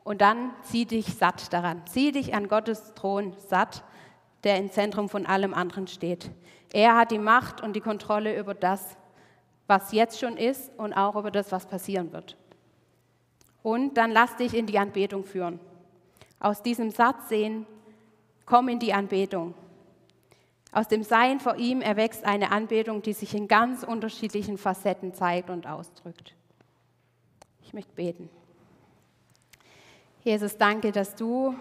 Und 0.03 0.21
dann 0.21 0.51
zieh 0.63 0.85
dich 0.85 1.13
satt 1.15 1.53
daran. 1.53 1.83
Zieh 1.85 2.11
dich 2.11 2.33
an 2.33 2.47
Gottes 2.47 2.93
Thron 2.95 3.33
satt, 3.47 3.83
der 4.43 4.57
im 4.57 4.71
Zentrum 4.71 5.09
von 5.09 5.25
allem 5.25 5.53
anderen 5.53 5.87
steht. 5.87 6.31
Er 6.73 6.97
hat 6.97 7.11
die 7.11 7.19
Macht 7.19 7.61
und 7.61 7.75
die 7.75 7.81
Kontrolle 7.81 8.37
über 8.37 8.53
das, 8.53 8.97
was 9.67 9.91
jetzt 9.91 10.19
schon 10.19 10.37
ist 10.37 10.71
und 10.77 10.93
auch 10.93 11.15
über 11.15 11.31
das, 11.31 11.51
was 11.51 11.67
passieren 11.67 12.11
wird. 12.11 12.37
Und 13.61 13.97
dann 13.97 14.11
lass 14.11 14.35
dich 14.37 14.53
in 14.53 14.65
die 14.65 14.79
Anbetung 14.79 15.25
führen. 15.25 15.59
aus 16.39 16.63
diesem 16.63 16.89
Satz 16.89 17.27
sehen, 17.27 17.65
komm 18.45 18.69
in 18.69 18.79
die 18.79 18.93
Anbetung. 18.93 19.53
Aus 20.71 20.87
dem 20.87 21.03
Sein 21.03 21.39
vor 21.39 21.55
ihm 21.55 21.81
erwächst 21.81 22.23
eine 22.23 22.51
Anbetung, 22.51 23.01
die 23.01 23.13
sich 23.13 23.33
in 23.33 23.47
ganz 23.47 23.83
unterschiedlichen 23.83 24.57
Facetten 24.57 25.13
zeigt 25.13 25.49
und 25.49 25.65
ausdrückt. 25.65 26.35
Ich 27.63 27.73
möchte 27.73 27.93
beten. 27.93 28.29
Jesus, 30.23 30.57
danke, 30.57 30.91
dass 30.91 31.15
du 31.15 31.55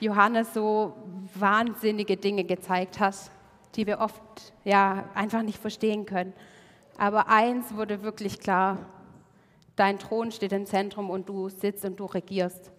Johannes 0.00 0.54
so 0.54 0.94
wahnsinnige 1.34 2.16
Dinge 2.16 2.44
gezeigt 2.44 3.00
hast, 3.00 3.30
die 3.74 3.86
wir 3.86 3.98
oft 4.00 4.22
ja 4.64 5.08
einfach 5.14 5.42
nicht 5.42 5.58
verstehen 5.58 6.06
können. 6.06 6.32
Aber 6.96 7.28
eins 7.28 7.74
wurde 7.74 8.02
wirklich 8.02 8.40
klar: 8.40 8.78
Dein 9.74 9.98
Thron 9.98 10.32
steht 10.32 10.52
im 10.52 10.64
Zentrum 10.64 11.10
und 11.10 11.28
du 11.28 11.50
sitzt 11.50 11.84
und 11.84 12.00
du 12.00 12.06
regierst. 12.06 12.72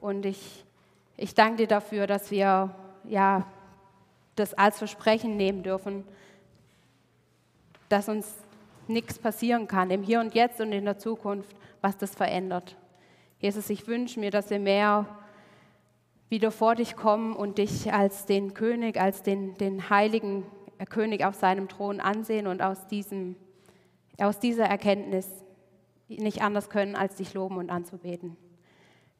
Und 0.00 0.26
ich, 0.26 0.64
ich 1.16 1.34
danke 1.34 1.58
dir 1.58 1.68
dafür, 1.68 2.08
dass 2.08 2.30
wir 2.32 2.74
ja 3.04 3.46
das 4.38 4.54
als 4.54 4.78
Versprechen 4.78 5.36
nehmen 5.36 5.62
dürfen, 5.62 6.04
dass 7.88 8.08
uns 8.08 8.34
nichts 8.86 9.18
passieren 9.18 9.68
kann 9.68 9.90
im 9.90 10.02
Hier 10.02 10.20
und 10.20 10.34
Jetzt 10.34 10.60
und 10.60 10.72
in 10.72 10.84
der 10.84 10.98
Zukunft, 10.98 11.54
was 11.80 11.96
das 11.96 12.14
verändert. 12.14 12.76
Jesus, 13.40 13.70
ich 13.70 13.86
wünsche 13.86 14.18
mir, 14.18 14.30
dass 14.30 14.50
wir 14.50 14.58
mehr 14.58 15.06
wieder 16.28 16.50
vor 16.50 16.74
dich 16.74 16.96
kommen 16.96 17.34
und 17.34 17.58
dich 17.58 17.92
als 17.92 18.26
den 18.26 18.54
König, 18.54 19.00
als 19.00 19.22
den, 19.22 19.54
den 19.54 19.88
heiligen 19.90 20.44
König 20.90 21.24
auf 21.24 21.34
seinem 21.34 21.68
Thron 21.68 22.00
ansehen 22.00 22.46
und 22.46 22.62
aus, 22.62 22.86
diesem, 22.86 23.36
aus 24.18 24.38
dieser 24.38 24.64
Erkenntnis 24.64 25.28
nicht 26.08 26.42
anders 26.42 26.70
können, 26.70 26.96
als 26.96 27.16
dich 27.16 27.34
loben 27.34 27.56
und 27.56 27.70
anzubeten. 27.70 28.36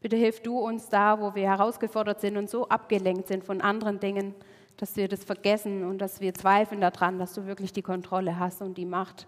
Bitte 0.01 0.17
hilf 0.17 0.43
du 0.43 0.59
uns 0.59 0.89
da, 0.89 1.21
wo 1.21 1.35
wir 1.35 1.49
herausgefordert 1.49 2.21
sind 2.21 2.37
und 2.37 2.49
so 2.49 2.69
abgelenkt 2.69 3.27
sind 3.29 3.45
von 3.45 3.61
anderen 3.61 4.01
Dingen, 4.01 4.35
dass 4.79 4.97
wir 4.97 5.09
das 5.09 5.25
vergessen 5.25 5.85
und 5.85 5.99
dass 5.99 6.21
wir 6.21 6.33
zweifeln 6.33 6.81
daran, 6.81 7.19
dass 7.19 7.35
du 7.35 7.47
wirklich 7.47 7.73
die 7.73 7.83
Kontrolle 7.83 8.39
hast 8.39 8.63
und 8.63 8.79
die 8.79 8.87
Macht 8.87 9.27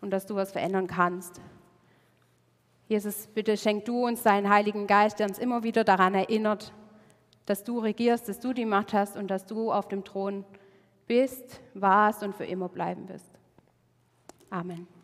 und 0.00 0.10
dass 0.10 0.26
du 0.26 0.34
was 0.34 0.52
verändern 0.52 0.88
kannst. 0.88 1.40
Jesus, 2.88 3.28
bitte 3.28 3.56
schenk 3.56 3.84
du 3.84 4.06
uns 4.06 4.22
deinen 4.22 4.50
Heiligen 4.50 4.86
Geist, 4.86 5.18
der 5.18 5.28
uns 5.28 5.38
immer 5.38 5.62
wieder 5.62 5.84
daran 5.84 6.14
erinnert, 6.14 6.72
dass 7.46 7.62
du 7.62 7.78
regierst, 7.78 8.28
dass 8.28 8.40
du 8.40 8.52
die 8.52 8.66
Macht 8.66 8.92
hast 8.92 9.16
und 9.16 9.30
dass 9.30 9.46
du 9.46 9.72
auf 9.72 9.88
dem 9.88 10.04
Thron 10.04 10.44
bist, 11.06 11.60
warst 11.74 12.22
und 12.22 12.34
für 12.34 12.44
immer 12.44 12.68
bleiben 12.68 13.08
wirst. 13.08 13.30
Amen. 14.50 14.97